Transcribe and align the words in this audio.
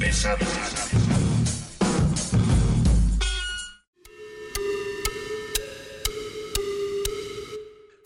Pesada. 0.00 0.38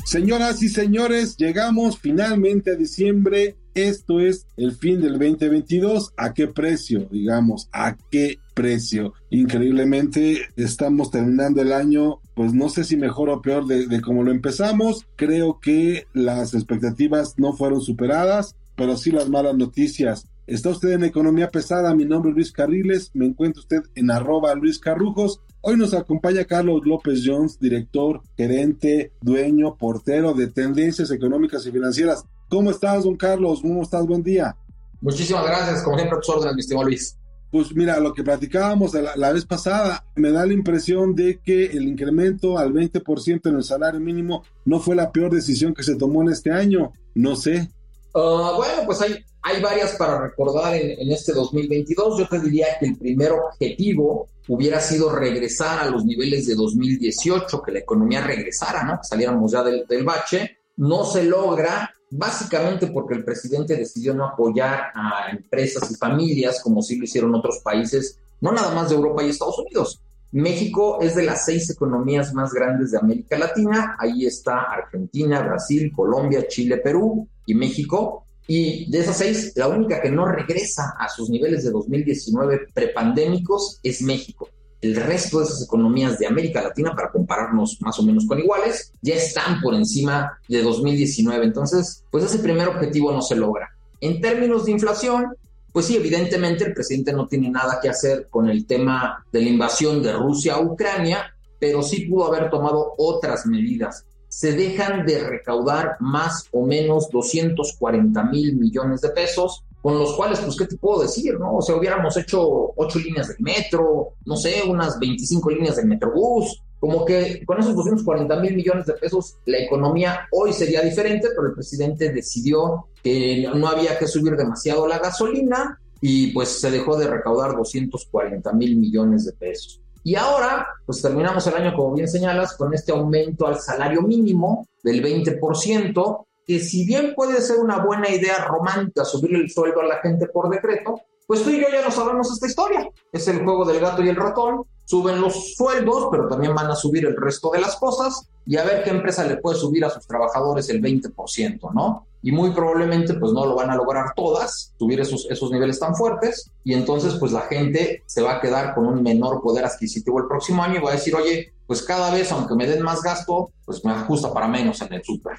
Señoras 0.04 0.62
y 0.62 0.68
señores, 0.68 1.38
llegamos 1.38 1.98
finalmente 1.98 2.72
a 2.72 2.74
diciembre. 2.74 3.56
Esto 3.72 4.20
es 4.20 4.46
el 4.58 4.72
fin 4.72 5.00
del 5.00 5.12
2022. 5.12 6.12
¿A 6.18 6.34
qué 6.34 6.48
precio? 6.48 7.08
Digamos, 7.10 7.70
¿a 7.72 7.96
qué 8.10 8.40
precio? 8.52 9.14
Increíblemente 9.30 10.48
estamos 10.56 11.10
terminando 11.10 11.62
el 11.62 11.72
año, 11.72 12.20
pues 12.34 12.52
no 12.52 12.68
sé 12.68 12.84
si 12.84 12.98
mejor 12.98 13.30
o 13.30 13.40
peor 13.40 13.64
de, 13.66 14.02
como 14.02 14.22
lo 14.22 14.32
empezamos. 14.32 15.06
Creo 15.16 15.60
que 15.60 16.04
las 16.12 16.52
expectativas 16.52 17.38
no 17.38 17.54
fueron 17.54 17.80
superadas, 17.80 18.54
pero 18.76 18.98
sí 18.98 19.12
las 19.12 19.30
malas 19.30 19.56
noticias. 19.56 20.26
Está 20.48 20.70
usted 20.70 20.92
en 20.92 21.04
Economía 21.04 21.50
Pesada, 21.50 21.94
mi 21.94 22.06
nombre 22.06 22.30
es 22.30 22.34
Luis 22.34 22.52
Carriles, 22.52 23.10
me 23.12 23.26
encuentra 23.26 23.60
usted 23.60 23.82
en 23.94 24.10
arroba 24.10 24.54
Luis 24.54 24.78
Carrujos. 24.78 25.42
Hoy 25.60 25.76
nos 25.76 25.92
acompaña 25.92 26.46
Carlos 26.46 26.86
López 26.86 27.20
Jones, 27.22 27.58
director, 27.60 28.22
gerente, 28.34 29.12
dueño, 29.20 29.76
portero 29.76 30.32
de 30.32 30.46
Tendencias 30.46 31.10
Económicas 31.10 31.66
y 31.66 31.70
Financieras. 31.70 32.24
¿Cómo 32.48 32.70
estás, 32.70 33.04
don 33.04 33.14
Carlos? 33.18 33.60
¿Cómo 33.60 33.82
estás? 33.82 34.06
Buen 34.06 34.22
día. 34.22 34.56
Muchísimas 35.02 35.44
gracias, 35.44 35.82
como 35.82 35.98
siempre, 35.98 36.16
a 36.16 36.20
tus 36.22 36.30
órdenes, 36.30 36.54
mi 36.54 36.60
estimado 36.60 36.86
Luis. 36.86 37.18
Pues 37.52 37.76
mira, 37.76 38.00
lo 38.00 38.14
que 38.14 38.24
platicábamos 38.24 38.94
la, 38.94 39.16
la, 39.16 39.32
vez 39.34 39.44
pasada, 39.44 40.06
me 40.16 40.32
da 40.32 40.46
la 40.46 40.54
impresión 40.54 41.14
de 41.14 41.40
que 41.44 41.66
el 41.66 41.86
incremento 41.86 42.56
al 42.56 42.72
20% 42.72 43.50
en 43.50 43.54
el 43.54 43.64
salario 43.64 44.00
mínimo 44.00 44.44
no 44.64 44.80
fue 44.80 44.96
la 44.96 45.12
peor 45.12 45.30
decisión 45.30 45.74
que 45.74 45.82
se 45.82 45.96
tomó 45.96 46.22
en 46.22 46.30
este 46.30 46.50
año. 46.52 46.94
No 47.14 47.36
sé. 47.36 47.68
Uh, 48.14 48.56
bueno, 48.56 48.82
pues 48.86 49.00
hay, 49.02 49.16
hay 49.42 49.60
varias 49.62 49.96
para 49.96 50.20
recordar 50.20 50.74
en, 50.74 50.98
en, 51.00 51.12
este 51.12 51.32
2022. 51.32 52.18
Yo 52.18 52.28
te 52.28 52.40
diría 52.40 52.66
que 52.78 52.86
el 52.86 52.96
primer 52.96 53.32
objetivo 53.32 54.28
hubiera 54.48 54.80
sido 54.80 55.14
regresar 55.14 55.80
a 55.80 55.90
los 55.90 56.04
niveles 56.04 56.46
de 56.46 56.54
2018, 56.54 57.62
que 57.62 57.72
la 57.72 57.78
economía 57.80 58.22
regresara, 58.22 58.82
¿no? 58.84 58.94
Que 59.00 59.08
saliéramos 59.08 59.52
ya 59.52 59.62
del, 59.62 59.86
del 59.86 60.04
bache. 60.04 60.58
No 60.76 61.04
se 61.04 61.24
logra, 61.24 61.94
básicamente 62.10 62.86
porque 62.88 63.14
el 63.14 63.24
presidente 63.24 63.76
decidió 63.76 64.14
no 64.14 64.26
apoyar 64.26 64.90
a 64.94 65.30
empresas 65.30 65.90
y 65.90 65.94
familias 65.96 66.60
como 66.62 66.82
sí 66.82 66.96
lo 66.96 67.04
hicieron 67.04 67.34
otros 67.34 67.58
países, 67.62 68.18
no 68.40 68.52
nada 68.52 68.74
más 68.74 68.88
de 68.88 68.96
Europa 68.96 69.22
y 69.22 69.30
Estados 69.30 69.58
Unidos. 69.58 70.00
México 70.32 70.98
es 71.00 71.14
de 71.14 71.22
las 71.22 71.44
seis 71.46 71.70
economías 71.70 72.34
más 72.34 72.52
grandes 72.52 72.90
de 72.90 72.98
América 72.98 73.38
Latina. 73.38 73.96
Ahí 73.98 74.26
está 74.26 74.62
Argentina, 74.62 75.40
Brasil, 75.40 75.90
Colombia, 75.94 76.46
Chile, 76.46 76.78
Perú 76.78 77.26
y 77.46 77.54
México. 77.54 78.26
Y 78.46 78.90
de 78.90 79.00
esas 79.00 79.18
seis, 79.18 79.52
la 79.56 79.68
única 79.68 80.00
que 80.00 80.10
no 80.10 80.26
regresa 80.26 80.94
a 80.98 81.08
sus 81.08 81.30
niveles 81.30 81.64
de 81.64 81.70
2019 81.70 82.68
prepandémicos 82.74 83.80
es 83.82 84.02
México. 84.02 84.48
El 84.80 84.96
resto 84.96 85.38
de 85.38 85.46
esas 85.46 85.64
economías 85.64 86.18
de 86.18 86.26
América 86.26 86.62
Latina, 86.62 86.94
para 86.94 87.10
compararnos 87.10 87.78
más 87.80 87.98
o 87.98 88.02
menos 88.02 88.26
con 88.26 88.38
iguales, 88.38 88.92
ya 89.02 89.14
están 89.14 89.60
por 89.60 89.74
encima 89.74 90.38
de 90.48 90.62
2019. 90.62 91.44
Entonces, 91.44 92.04
pues 92.10 92.24
ese 92.24 92.38
primer 92.38 92.68
objetivo 92.68 93.12
no 93.12 93.22
se 93.22 93.34
logra. 93.34 93.70
En 94.00 94.20
términos 94.20 94.66
de 94.66 94.72
inflación, 94.72 95.34
pues 95.72 95.86
sí, 95.86 95.96
evidentemente 95.96 96.64
el 96.64 96.74
presidente 96.74 97.12
no 97.12 97.26
tiene 97.26 97.50
nada 97.50 97.78
que 97.80 97.88
hacer 97.88 98.28
con 98.28 98.48
el 98.48 98.66
tema 98.66 99.24
de 99.32 99.42
la 99.42 99.48
invasión 99.48 100.02
de 100.02 100.12
Rusia 100.12 100.54
a 100.54 100.60
Ucrania, 100.60 101.34
pero 101.58 101.82
sí 101.82 102.06
pudo 102.06 102.26
haber 102.26 102.50
tomado 102.50 102.94
otras 102.96 103.46
medidas. 103.46 104.04
Se 104.28 104.52
dejan 104.52 105.06
de 105.06 105.20
recaudar 105.20 105.96
más 106.00 106.48
o 106.52 106.64
menos 106.64 107.08
240 107.10 108.22
mil 108.24 108.56
millones 108.56 109.00
de 109.00 109.10
pesos, 109.10 109.64
con 109.80 109.98
los 109.98 110.14
cuales, 110.14 110.40
pues, 110.40 110.56
¿qué 110.56 110.66
te 110.66 110.76
puedo 110.76 111.02
decir? 111.02 111.38
no? 111.38 111.56
O 111.56 111.62
sea, 111.62 111.76
hubiéramos 111.76 112.16
hecho 112.16 112.72
ocho 112.76 112.98
líneas 112.98 113.28
del 113.28 113.38
metro, 113.40 114.14
no 114.24 114.36
sé, 114.36 114.62
unas 114.68 114.98
25 114.98 115.50
líneas 115.50 115.76
del 115.76 115.86
metrobús, 115.86 116.62
como 116.80 117.04
que 117.04 117.44
con 117.44 117.58
esos 117.58 117.74
240 117.74 118.36
mil 118.40 118.54
millones 118.54 118.86
de 118.86 118.94
pesos 118.94 119.36
la 119.46 119.58
economía 119.58 120.28
hoy 120.32 120.52
sería 120.52 120.82
diferente, 120.82 121.28
pero 121.34 121.48
el 121.48 121.54
presidente 121.54 122.12
decidió 122.12 122.86
que 123.02 123.48
no 123.54 123.68
había 123.68 123.98
que 123.98 124.06
subir 124.06 124.36
demasiado 124.36 124.86
la 124.86 124.98
gasolina 124.98 125.78
y 126.00 126.32
pues 126.32 126.60
se 126.60 126.70
dejó 126.70 126.96
de 126.96 127.08
recaudar 127.08 127.56
240 127.56 128.52
mil 128.52 128.76
millones 128.76 129.24
de 129.24 129.32
pesos. 129.32 129.80
Y 130.04 130.14
ahora, 130.14 130.66
pues 130.86 131.02
terminamos 131.02 131.46
el 131.46 131.54
año, 131.54 131.74
como 131.76 131.94
bien 131.94 132.08
señalas, 132.08 132.56
con 132.56 132.72
este 132.72 132.92
aumento 132.92 133.46
al 133.46 133.58
salario 133.58 134.00
mínimo 134.02 134.66
del 134.82 135.02
20%, 135.02 136.26
que 136.46 136.60
si 136.60 136.86
bien 136.86 137.12
puede 137.14 137.42
ser 137.42 137.58
una 137.58 137.84
buena 137.84 138.08
idea 138.08 138.44
romántica 138.46 139.04
subirle 139.04 139.40
el 139.40 139.50
sueldo 139.50 139.80
a 139.80 139.86
la 139.86 140.00
gente 140.00 140.28
por 140.28 140.48
decreto, 140.48 141.00
pues 141.26 141.42
tú 141.42 141.50
y 141.50 141.60
yo 141.60 141.66
ya 141.70 141.82
no 141.82 141.90
sabemos 141.90 142.32
esta 142.32 142.46
historia. 142.46 142.88
Es 143.12 143.28
el 143.28 143.44
juego 143.44 143.66
del 143.66 143.80
gato 143.80 144.02
y 144.02 144.08
el 144.08 144.16
ratón. 144.16 144.62
Suben 144.88 145.20
los 145.20 145.54
sueldos, 145.54 146.08
pero 146.10 146.28
también 146.28 146.54
van 146.54 146.70
a 146.70 146.74
subir 146.74 147.04
el 147.04 147.14
resto 147.14 147.50
de 147.50 147.60
las 147.60 147.76
cosas 147.76 148.26
y 148.46 148.56
a 148.56 148.64
ver 148.64 148.82
qué 148.82 148.88
empresa 148.88 149.22
le 149.26 149.36
puede 149.36 149.58
subir 149.58 149.84
a 149.84 149.90
sus 149.90 150.06
trabajadores 150.06 150.70
el 150.70 150.80
20%, 150.80 151.74
¿no? 151.74 152.06
Y 152.22 152.32
muy 152.32 152.52
probablemente 152.52 153.12
pues 153.12 153.32
no 153.32 153.44
lo 153.44 153.54
van 153.54 153.68
a 153.68 153.76
lograr 153.76 154.14
todas, 154.16 154.72
subir 154.78 154.98
esos, 155.00 155.26
esos 155.28 155.50
niveles 155.50 155.78
tan 155.78 155.94
fuertes 155.94 156.50
y 156.64 156.72
entonces 156.72 157.16
pues 157.16 157.32
la 157.32 157.42
gente 157.42 158.02
se 158.06 158.22
va 158.22 158.36
a 158.36 158.40
quedar 158.40 158.74
con 158.74 158.86
un 158.86 159.02
menor 159.02 159.42
poder 159.42 159.66
adquisitivo 159.66 160.20
el 160.20 160.26
próximo 160.26 160.62
año 160.62 160.76
y 160.76 160.82
va 160.82 160.92
a 160.92 160.94
decir, 160.94 161.14
oye, 161.14 161.52
pues 161.66 161.82
cada 161.82 162.10
vez 162.10 162.32
aunque 162.32 162.54
me 162.54 162.66
den 162.66 162.82
más 162.82 163.02
gasto, 163.02 163.50
pues 163.66 163.84
me 163.84 163.92
ajusta 163.92 164.32
para 164.32 164.48
menos 164.48 164.80
en 164.80 164.94
el 164.94 165.04
súper 165.04 165.36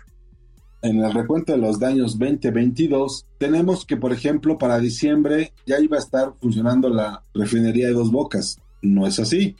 en 0.81 1.03
el 1.03 1.13
recuento 1.13 1.51
de 1.51 1.57
los 1.57 1.79
daños 1.79 2.17
2022, 2.17 3.25
tenemos 3.37 3.85
que, 3.85 3.97
por 3.97 4.13
ejemplo, 4.13 4.57
para 4.57 4.79
diciembre 4.79 5.53
ya 5.65 5.79
iba 5.79 5.97
a 5.97 5.99
estar 5.99 6.33
funcionando 6.39 6.89
la 6.89 7.23
refinería 7.33 7.87
de 7.87 7.93
dos 7.93 8.11
bocas. 8.11 8.57
No 8.81 9.07
es 9.07 9.19
así. 9.19 9.55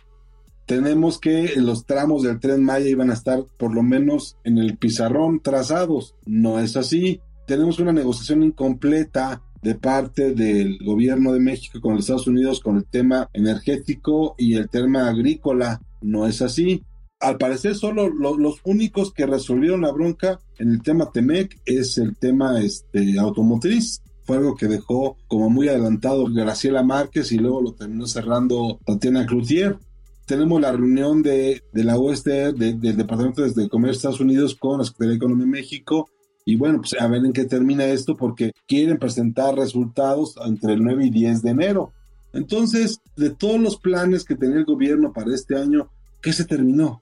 Tenemos 0.65 1.19
que 1.19 1.53
los 1.57 1.85
tramos 1.85 2.23
del 2.23 2.39
tren 2.39 2.63
Maya 2.63 2.87
iban 2.87 3.09
a 3.09 3.13
estar 3.13 3.43
por 3.57 3.73
lo 3.73 3.81
menos 3.81 4.37
en 4.43 4.57
el 4.57 4.77
pizarrón 4.77 5.39
trazados. 5.41 6.15
No 6.25 6.59
es 6.59 6.77
así. 6.77 7.21
Tenemos 7.47 7.79
una 7.79 7.91
negociación 7.91 8.43
incompleta 8.43 9.41
de 9.61 9.75
parte 9.75 10.33
del 10.33 10.77
gobierno 10.77 11.33
de 11.33 11.39
México 11.39 11.81
con 11.81 11.95
los 11.95 12.01
Estados 12.01 12.27
Unidos 12.27 12.59
con 12.59 12.77
el 12.77 12.85
tema 12.85 13.29
energético 13.33 14.35
y 14.37 14.55
el 14.55 14.69
tema 14.69 15.09
agrícola. 15.09 15.81
No 16.01 16.27
es 16.27 16.41
así 16.41 16.83
al 17.19 17.37
parecer 17.37 17.75
solo 17.75 18.09
lo, 18.09 18.37
los 18.37 18.61
únicos 18.63 19.13
que 19.13 19.25
resolvieron 19.25 19.81
la 19.81 19.91
bronca 19.91 20.39
en 20.57 20.71
el 20.71 20.81
tema 20.81 21.11
Temec 21.11 21.59
es 21.65 21.97
el 21.97 22.15
tema 22.15 22.61
este, 22.61 23.19
automotriz. 23.19 24.01
Fue 24.29 24.37
algo 24.37 24.55
que 24.55 24.67
dejó 24.67 25.17
como 25.27 25.49
muy 25.49 25.69
adelantado 25.69 26.27
Graciela 26.31 26.83
Márquez 26.83 27.31
y 27.31 27.39
luego 27.39 27.63
lo 27.63 27.73
terminó 27.73 28.05
cerrando 28.05 28.77
Tatiana 28.85 29.25
Cloutier. 29.25 29.79
Tenemos 30.27 30.61
la 30.61 30.71
reunión 30.71 31.23
de, 31.23 31.63
la 31.73 31.97
de, 31.97 32.53
del 32.53 32.95
Departamento 32.95 33.41
de 33.41 33.67
Comercio 33.67 33.87
de 33.87 33.97
Estados 33.97 34.19
Unidos 34.19 34.53
con 34.53 34.77
la 34.77 34.85
Secretaría 34.85 35.13
de 35.13 35.17
Economía 35.17 35.45
de 35.45 35.51
México. 35.51 36.09
Y 36.45 36.57
bueno, 36.57 36.77
pues 36.77 36.95
a 37.01 37.07
ver 37.07 37.25
en 37.25 37.33
qué 37.33 37.45
termina 37.45 37.85
esto 37.85 38.15
porque 38.15 38.51
quieren 38.67 38.99
presentar 38.99 39.55
resultados 39.55 40.35
entre 40.45 40.73
el 40.73 40.83
9 40.83 41.07
y 41.07 41.09
10 41.09 41.41
de 41.41 41.49
enero. 41.49 41.93
Entonces, 42.31 42.99
de 43.17 43.31
todos 43.31 43.59
los 43.59 43.77
planes 43.77 44.25
que 44.25 44.35
tenía 44.35 44.57
el 44.57 44.65
gobierno 44.65 45.11
para 45.11 45.33
este 45.33 45.55
año, 45.55 45.89
¿qué 46.21 46.33
se 46.33 46.45
terminó? 46.45 47.01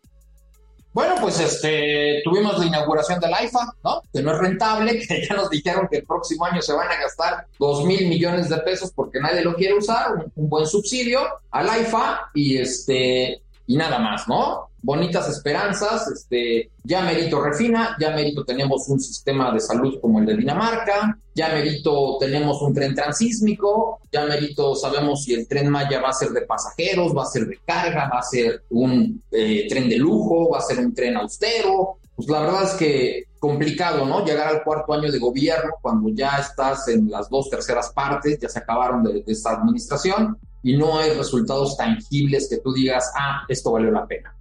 Bueno, 0.97 1.13
pues 1.21 1.39
este, 1.39 2.21
tuvimos 2.23 2.57
la 2.57 2.65
inauguración 2.65 3.19
del 3.19 3.29
IFA, 3.29 3.71
¿no? 3.83 4.01
Que 4.11 4.23
no 4.23 4.31
es 4.31 4.39
rentable, 4.39 4.99
que 5.07 5.27
ya 5.27 5.35
nos 5.35 5.51
dijeron 5.51 5.87
que 5.87 5.97
el 5.97 6.05
próximo 6.07 6.45
año 6.45 6.59
se 6.59 6.73
van 6.73 6.89
a 6.89 6.99
gastar 6.99 7.45
dos 7.59 7.85
mil 7.85 8.07
millones 8.07 8.49
de 8.49 8.57
pesos 8.61 8.91
porque 8.95 9.19
nadie 9.19 9.43
lo 9.43 9.53
quiere 9.53 9.75
usar, 9.75 10.15
un, 10.15 10.31
un 10.35 10.49
buen 10.49 10.65
subsidio 10.65 11.19
al 11.51 11.67
IFA 11.67 12.31
y 12.33 12.57
este, 12.57 13.43
y 13.67 13.77
nada 13.77 13.99
más, 13.99 14.27
¿no? 14.27 14.69
Bonitas 14.87 15.27
esperanzas, 15.27 16.07
este, 16.07 16.71
ya 16.85 17.01
merito 17.01 17.41
refina, 17.41 17.97
ya 17.99 18.11
merito 18.11 18.45
tenemos 18.45 18.87
un 18.87 19.01
sistema 19.01 19.51
de 19.51 19.59
salud 19.59 19.99
como 19.99 20.19
el 20.19 20.25
de 20.25 20.37
Dinamarca, 20.37 21.19
ya 21.35 21.49
merito 21.49 22.17
tenemos 22.17 22.61
un 22.61 22.73
tren 22.73 22.95
transísmico, 22.95 23.99
ya 24.09 24.23
merito 24.23 24.75
sabemos 24.75 25.25
si 25.25 25.33
el 25.33 25.45
tren 25.45 25.67
Maya 25.67 25.99
va 25.99 26.11
a 26.11 26.13
ser 26.13 26.29
de 26.29 26.43
pasajeros, 26.43 27.13
va 27.13 27.23
a 27.23 27.25
ser 27.25 27.47
de 27.47 27.59
carga, 27.65 28.09
va 28.13 28.19
a 28.19 28.23
ser 28.23 28.63
un 28.69 29.21
eh, 29.29 29.67
tren 29.67 29.89
de 29.89 29.97
lujo, 29.97 30.51
va 30.51 30.59
a 30.59 30.61
ser 30.61 30.79
un 30.79 30.93
tren 30.93 31.17
austero. 31.17 31.97
Pues 32.15 32.29
la 32.29 32.39
verdad 32.43 32.63
es 32.63 32.73
que 32.75 33.23
complicado, 33.39 34.05
¿no? 34.05 34.23
Llegar 34.23 34.47
al 34.47 34.63
cuarto 34.63 34.93
año 34.93 35.11
de 35.11 35.19
gobierno 35.19 35.73
cuando 35.81 36.07
ya 36.13 36.37
estás 36.37 36.87
en 36.87 37.11
las 37.11 37.29
dos 37.29 37.49
terceras 37.49 37.91
partes, 37.91 38.39
ya 38.39 38.47
se 38.47 38.59
acabaron 38.59 39.03
de, 39.03 39.21
de 39.21 39.33
esta 39.33 39.51
administración 39.51 40.37
y 40.63 40.77
no 40.77 40.97
hay 40.97 41.09
resultados 41.09 41.75
tangibles 41.75 42.47
que 42.49 42.59
tú 42.59 42.71
digas, 42.71 43.11
ah, 43.19 43.43
esto 43.49 43.73
valió 43.73 43.91
la 43.91 44.07
pena. 44.07 44.33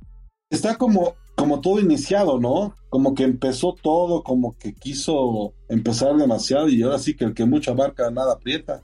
Está 0.48 0.76
como, 0.76 1.14
como 1.34 1.60
todo 1.60 1.80
iniciado, 1.80 2.38
¿no? 2.38 2.76
Como 2.88 3.14
que 3.14 3.24
empezó 3.24 3.74
todo, 3.74 4.22
como 4.22 4.56
que 4.56 4.74
quiso 4.74 5.54
empezar 5.68 6.16
demasiado 6.16 6.68
y 6.68 6.82
ahora 6.82 6.98
sí 6.98 7.16
que 7.16 7.24
el 7.24 7.34
que 7.34 7.44
mucha 7.44 7.72
abarca 7.72 8.10
nada 8.10 8.34
aprieta. 8.34 8.80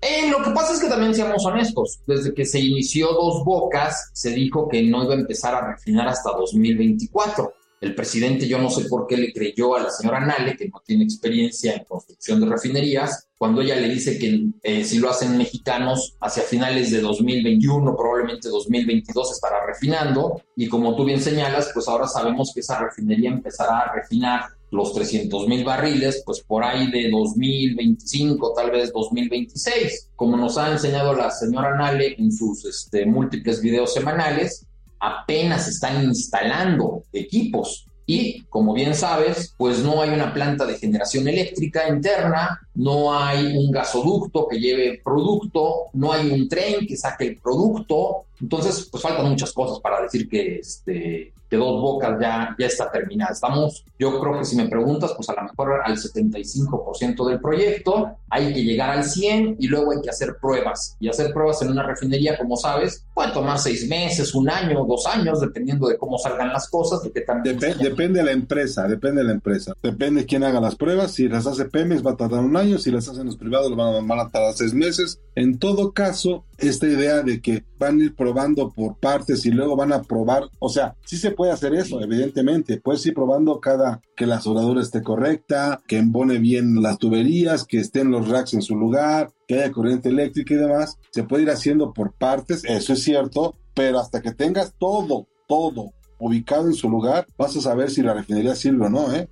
Eh, 0.00 0.28
lo 0.30 0.42
que 0.42 0.50
pasa 0.50 0.74
es 0.74 0.80
que 0.80 0.88
también 0.88 1.14
seamos 1.14 1.44
honestos, 1.46 2.00
desde 2.06 2.34
que 2.34 2.44
se 2.44 2.60
inició 2.60 3.12
Dos 3.12 3.44
Bocas, 3.44 4.10
se 4.12 4.30
dijo 4.30 4.68
que 4.68 4.82
no 4.82 5.04
iba 5.04 5.14
a 5.14 5.18
empezar 5.18 5.54
a 5.54 5.72
refinar 5.72 6.08
hasta 6.08 6.32
2024. 6.32 7.52
El 7.80 7.94
presidente, 7.94 8.48
yo 8.48 8.58
no 8.58 8.70
sé 8.70 8.86
por 8.88 9.06
qué 9.06 9.16
le 9.16 9.32
creyó 9.32 9.76
a 9.76 9.82
la 9.82 9.90
señora 9.90 10.20
Nale, 10.20 10.56
que 10.56 10.68
no 10.68 10.82
tiene 10.84 11.04
experiencia 11.04 11.74
en 11.74 11.84
construcción 11.84 12.40
de 12.40 12.46
refinerías, 12.46 13.28
cuando 13.38 13.60
ella 13.60 13.76
le 13.76 13.90
dice 13.90 14.18
que 14.18 14.46
eh, 14.62 14.82
si 14.82 14.98
lo 14.98 15.10
hacen 15.10 15.36
mexicanos, 15.36 16.16
hacia 16.20 16.42
finales 16.42 16.90
de 16.90 17.02
2021, 17.02 17.94
probablemente 17.94 18.48
2022 18.48 19.32
estará 19.32 19.66
refinando. 19.66 20.40
Y 20.56 20.68
como 20.68 20.96
tú 20.96 21.04
bien 21.04 21.20
señalas, 21.20 21.70
pues 21.74 21.86
ahora 21.86 22.06
sabemos 22.08 22.52
que 22.54 22.60
esa 22.60 22.78
refinería 22.78 23.30
empezará 23.30 23.80
a 23.80 23.94
refinar 23.94 24.46
los 24.70 24.92
300 24.94 25.46
mil 25.46 25.64
barriles, 25.64 26.22
pues 26.24 26.40
por 26.40 26.64
ahí 26.64 26.90
de 26.90 27.10
2025, 27.10 28.52
tal 28.54 28.70
vez 28.70 28.90
2026. 28.92 30.10
Como 30.16 30.36
nos 30.36 30.56
ha 30.56 30.72
enseñado 30.72 31.14
la 31.14 31.30
señora 31.30 31.76
Nale 31.76 32.16
en 32.18 32.32
sus 32.32 32.64
este, 32.64 33.04
múltiples 33.04 33.60
videos 33.60 33.92
semanales, 33.92 34.65
apenas 35.00 35.68
están 35.68 36.04
instalando 36.04 37.04
equipos 37.12 37.86
y, 38.08 38.44
como 38.44 38.72
bien 38.72 38.94
sabes, 38.94 39.52
pues 39.58 39.80
no 39.80 40.00
hay 40.00 40.10
una 40.10 40.32
planta 40.32 40.64
de 40.64 40.78
generación 40.78 41.26
eléctrica 41.26 41.88
interna, 41.88 42.60
no 42.74 43.12
hay 43.12 43.56
un 43.56 43.72
gasoducto 43.72 44.46
que 44.46 44.60
lleve 44.60 45.00
producto, 45.04 45.86
no 45.92 46.12
hay 46.12 46.30
un 46.30 46.48
tren 46.48 46.86
que 46.86 46.96
saque 46.96 47.26
el 47.26 47.40
producto. 47.40 48.25
Entonces, 48.40 48.88
pues 48.90 49.02
faltan 49.02 49.28
muchas 49.28 49.52
cosas 49.52 49.80
para 49.80 50.02
decir 50.02 50.28
que 50.28 50.58
este, 50.58 51.32
de 51.50 51.56
dos 51.56 51.80
bocas 51.80 52.18
ya, 52.20 52.54
ya 52.58 52.66
está 52.66 52.90
terminada. 52.90 53.32
Estamos, 53.32 53.84
yo 53.98 54.18
creo 54.20 54.38
que 54.38 54.44
si 54.44 54.56
me 54.56 54.68
preguntas, 54.68 55.12
pues 55.16 55.28
a 55.28 55.34
lo 55.34 55.42
mejor 55.44 55.80
al 55.84 55.96
75% 55.96 57.28
del 57.28 57.40
proyecto, 57.40 58.16
hay 58.28 58.52
que 58.52 58.64
llegar 58.64 58.90
al 58.90 59.04
100 59.04 59.56
y 59.58 59.68
luego 59.68 59.92
hay 59.92 60.00
que 60.02 60.10
hacer 60.10 60.36
pruebas. 60.40 60.96
Y 60.98 61.08
hacer 61.08 61.32
pruebas 61.32 61.62
en 61.62 61.70
una 61.70 61.84
refinería, 61.84 62.36
como 62.36 62.56
sabes, 62.56 63.04
puede 63.14 63.32
tomar 63.32 63.58
seis 63.58 63.88
meses, 63.88 64.34
un 64.34 64.50
año, 64.50 64.84
dos 64.84 65.06
años, 65.06 65.40
dependiendo 65.40 65.88
de 65.88 65.96
cómo 65.96 66.18
salgan 66.18 66.52
las 66.52 66.68
cosas, 66.68 67.02
de 67.02 67.12
qué 67.12 67.20
también... 67.20 67.58
depende 67.58 68.20
de 68.20 68.24
la 68.24 68.32
empresa, 68.32 68.88
depende 68.88 69.22
de 69.22 69.28
la 69.28 69.32
empresa. 69.32 69.74
Depende 69.82 70.22
de 70.22 70.26
quién 70.26 70.44
haga 70.44 70.60
las 70.60 70.74
pruebas. 70.74 71.12
Si 71.12 71.28
las 71.28 71.46
hace 71.46 71.66
Pemex 71.66 72.04
va 72.04 72.12
a 72.12 72.16
tardar 72.16 72.40
un 72.40 72.56
año, 72.56 72.78
si 72.78 72.90
las 72.90 73.08
hacen 73.08 73.26
los 73.26 73.36
privados 73.36 73.74
van 73.76 73.94
a, 73.94 74.00
van 74.00 74.26
a 74.26 74.30
tardar 74.30 74.54
seis 74.54 74.74
meses. 74.74 75.20
En 75.34 75.58
todo 75.58 75.92
caso, 75.92 76.44
esta 76.58 76.86
idea 76.86 77.22
de 77.22 77.40
que 77.40 77.64
van 77.78 78.00
a 78.00 78.04
ir 78.04 78.14
probando 78.14 78.72
por 78.72 78.98
partes 78.98 79.44
y 79.46 79.50
luego 79.50 79.76
van 79.76 79.92
a 79.92 80.02
probar, 80.02 80.44
o 80.58 80.68
sea, 80.68 80.96
sí 81.04 81.16
se 81.16 81.30
puede 81.30 81.52
hacer 81.52 81.74
eso, 81.74 82.00
evidentemente. 82.00 82.80
Puedes 82.80 83.04
ir 83.06 83.14
probando 83.14 83.60
cada 83.60 84.00
que 84.16 84.26
la 84.26 84.40
soldadura 84.40 84.82
esté 84.82 85.02
correcta, 85.02 85.80
que 85.86 85.98
embone 85.98 86.38
bien 86.38 86.82
las 86.82 86.98
tuberías, 86.98 87.64
que 87.64 87.78
estén 87.78 88.10
los 88.10 88.28
racks 88.28 88.54
en 88.54 88.62
su 88.62 88.76
lugar, 88.76 89.30
que 89.46 89.56
haya 89.56 89.72
corriente 89.72 90.08
eléctrica 90.08 90.54
y 90.54 90.58
demás. 90.58 90.96
Se 91.10 91.24
puede 91.24 91.44
ir 91.44 91.50
haciendo 91.50 91.92
por 91.92 92.14
partes, 92.14 92.64
eso 92.64 92.92
es 92.92 93.02
cierto, 93.02 93.54
pero 93.74 94.00
hasta 94.00 94.22
que 94.22 94.32
tengas 94.32 94.74
todo, 94.78 95.26
todo 95.46 95.92
ubicado 96.18 96.66
en 96.66 96.74
su 96.74 96.88
lugar, 96.88 97.26
vas 97.36 97.56
a 97.56 97.60
saber 97.60 97.90
si 97.90 98.02
la 98.02 98.14
refinería 98.14 98.54
sirve 98.54 98.86
o 98.86 98.88
no, 98.88 99.14
¿eh? 99.14 99.28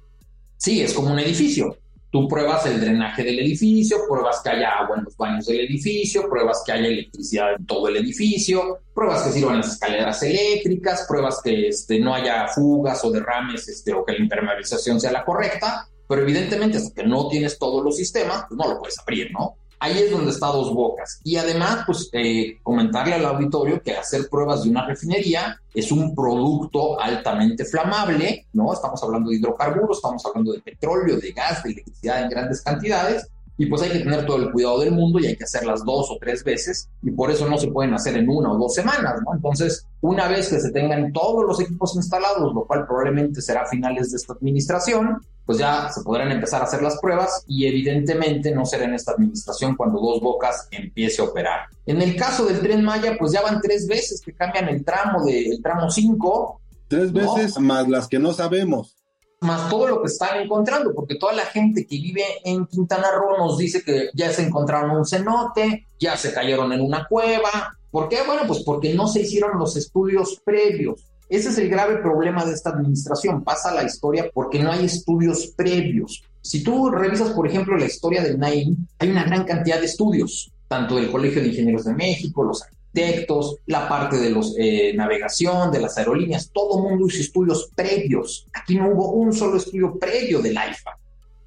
Sí, 0.59 0.81
es 0.81 0.93
como 0.93 1.13
un 1.13 1.19
edificio. 1.19 1.77
Tú 2.15 2.29
pruebas 2.29 2.65
el 2.67 2.81
drenaje 2.81 3.25
del 3.25 3.41
edificio, 3.41 4.07
pruebas 4.09 4.41
que 4.41 4.51
haya 4.51 4.71
agua 4.71 4.99
en 4.99 5.05
los 5.05 5.17
baños 5.17 5.47
del 5.47 5.63
edificio, 5.63 6.29
pruebas 6.31 6.63
que 6.65 6.71
haya 6.71 6.87
electricidad 6.87 7.55
en 7.59 7.67
todo 7.67 7.89
el 7.89 7.97
edificio, 7.97 8.79
pruebas 8.95 9.23
que 9.23 9.33
sirvan 9.33 9.57
las 9.57 9.73
escaleras 9.73 10.23
eléctricas, 10.23 11.07
pruebas 11.09 11.41
que 11.43 11.67
este, 11.67 11.99
no 11.99 12.15
haya 12.15 12.47
fugas 12.47 13.05
o 13.05 13.11
derrames 13.11 13.67
este, 13.67 13.93
o 13.93 14.05
que 14.05 14.13
la 14.13 14.21
impermeabilización 14.21 15.01
sea 15.01 15.11
la 15.11 15.25
correcta, 15.25 15.89
pero 16.09 16.23
evidentemente 16.23 16.79
hasta 16.79 16.95
que 16.95 17.09
no 17.09 17.27
tienes 17.27 17.59
todos 17.59 17.83
los 17.83 17.97
sistemas, 17.97 18.45
pues 18.49 18.59
no 18.59 18.73
lo 18.73 18.79
puedes 18.79 18.97
abrir, 19.01 19.33
¿no? 19.33 19.57
Ahí 19.85 19.99
es 19.99 20.11
donde 20.11 20.31
está 20.31 20.47
dos 20.47 20.73
bocas. 20.73 21.21
Y 21.25 21.37
además, 21.37 21.85
pues 21.87 22.09
eh, 22.13 22.59
comentarle 22.63 23.15
al 23.15 23.27
auditorio 23.27 23.83
que 23.83 23.93
hacer 23.93 24.29
pruebas 24.31 24.65
de 24.65 24.71
una 24.71 24.87
refinería 24.87 25.61
es 25.75 25.93
un 25.93 26.15
producto 26.15 26.99
altamente 26.99 27.65
flamable, 27.67 28.47
¿no? 28.55 28.73
Estamos 28.73 29.03
hablando 29.03 29.31
de 29.31 29.37
hidrocarburos, 29.37 29.99
estamos 29.99 30.25
hablando 30.25 30.53
de 30.53 30.61
petróleo, 30.61 31.19
de 31.19 31.33
gas, 31.33 31.63
de 31.63 31.73
electricidad 31.73 32.23
en 32.23 32.31
grandes 32.31 32.63
cantidades. 32.63 33.29
Y 33.57 33.67
pues 33.67 33.83
hay 33.83 33.91
que 33.91 34.01
tener 34.01 34.27
todo 34.27 34.39
el 34.39 34.51
cuidado 34.51 34.81
del 34.81 34.93
mundo 34.93 35.21
y 35.21 35.27
hay 35.27 35.37
que 35.37 35.45
hacerlas 35.45 35.85
dos 35.85 36.11
o 36.11 36.19
tres 36.21 36.43
veces 36.43 36.89
y 37.03 37.11
por 37.13 37.31
eso 37.31 37.49
no 37.49 37.57
se 37.57 37.69
pueden 37.69 37.95
hacer 37.95 38.17
en 38.17 38.29
una 38.29 38.53
o 38.53 38.59
dos 38.59 38.75
semanas, 38.75 39.21
¿no? 39.25 39.35
Entonces, 39.35 39.87
una 40.01 40.27
vez 40.27 40.49
que 40.49 40.61
se 40.61 40.73
tengan 40.73 41.13
todos 41.13 41.45
los 41.47 41.61
equipos 41.61 41.95
instalados, 41.95 42.53
lo 42.53 42.67
cual 42.67 42.87
probablemente 42.87 43.41
será 43.41 43.63
a 43.63 43.67
finales 43.67 44.11
de 44.11 44.17
esta 44.17 44.33
administración, 44.33 45.21
pues 45.47 45.59
ya 45.59 45.89
se 45.91 46.03
podrán 46.03 46.33
empezar 46.33 46.63
a 46.63 46.65
hacer 46.65 46.83
las 46.83 46.99
pruebas 47.01 47.45
y 47.47 47.67
evidentemente 47.67 48.53
no 48.53 48.65
será 48.65 48.85
en 48.85 48.95
esta 48.95 49.13
administración 49.13 49.77
cuando 49.77 50.01
Dos 50.01 50.21
Bocas 50.21 50.69
empiece 50.71 51.23
a 51.23 51.27
operar. 51.27 51.61
En 51.87 52.03
el 52.03 52.17
caso 52.17 52.47
del 52.47 52.61
tren 52.61 52.83
Maya, 52.83 53.17
pues 53.19 53.33
ya 53.33 53.43
van 53.43 53.61
tres 53.61 53.87
veces 53.87 54.21
que 54.21 54.33
cambian 54.33 54.69
el 54.69 54.85
tramo 54.85 55.25
del 55.25 55.63
tramo 55.63 55.91
5. 55.91 56.61
Tres 56.89 57.13
veces 57.13 57.59
más 57.61 57.89
las 57.89 58.09
que 58.09 58.19
no 58.19 58.33
sabemos 58.33 58.97
más 59.41 59.69
todo 59.69 59.87
lo 59.87 60.01
que 60.01 60.09
están 60.09 60.41
encontrando, 60.41 60.95
porque 60.95 61.17
toda 61.17 61.33
la 61.33 61.45
gente 61.45 61.87
que 61.87 61.97
vive 61.97 62.25
en 62.45 62.67
Quintana 62.67 63.11
Roo 63.11 63.37
nos 63.39 63.59
dice 63.59 63.83
que 63.83 64.09
ya 64.15 64.33
se 64.33 64.43
encontraron 64.43 64.97
un 64.97 65.05
cenote, 65.05 65.87
ya 65.99 66.17
se 66.17 66.33
cayeron 66.33 66.73
en 66.73 66.81
una 66.81 67.07
cueva. 67.07 67.77
¿Por 67.91 68.09
qué? 68.09 68.19
Bueno, 68.27 68.43
pues 68.47 68.63
porque 68.65 68.95
no 68.95 69.07
se 69.07 69.21
hicieron 69.21 69.59
los 69.59 69.77
estudios 69.77 70.41
previos. 70.45 71.05
Ese 71.29 71.49
es 71.49 71.59
el 71.59 71.69
grave 71.69 71.97
problema 71.97 72.45
de 72.45 72.53
esta 72.53 72.71
administración. 72.71 73.43
Pasa 73.45 73.75
la 73.75 73.85
historia 73.85 74.31
porque 74.33 74.63
no 74.63 74.71
hay 74.71 74.85
estudios 74.85 75.53
previos. 75.57 76.23
Si 76.41 76.63
tú 76.63 76.91
revisas, 76.91 77.31
por 77.31 77.47
ejemplo, 77.47 77.77
la 77.77 77.87
historia 77.87 78.23
del 78.23 78.39
NAIM, 78.39 78.87
hay 78.99 79.11
una 79.11 79.25
gran 79.25 79.45
cantidad 79.45 79.81
de 79.81 79.87
estudios, 79.87 80.53
tanto 80.69 80.97
del 80.97 81.11
Colegio 81.11 81.41
de 81.41 81.49
Ingenieros 81.49 81.85
de 81.85 81.95
México, 81.95 82.45
los 82.45 82.63
arquitectos, 82.95 83.59
la 83.67 83.89
parte 83.89 84.17
de 84.17 84.31
los 84.31 84.55
eh, 84.59 84.93
navegación, 84.95 85.71
de 85.71 85.81
las 85.81 85.99
aerolíneas, 85.99 86.51
todo 86.53 86.79
mundo 86.79 87.07
hizo 87.07 87.21
estudios 87.21 87.71
previos. 87.75 88.47
Aquí 88.53 88.77
no 88.77 88.89
hubo 88.89 89.13
un 89.13 89.33
solo 89.33 89.57
estudio 89.57 89.99
previo 89.99 90.41
del 90.41 90.57
AIFA. 90.57 90.99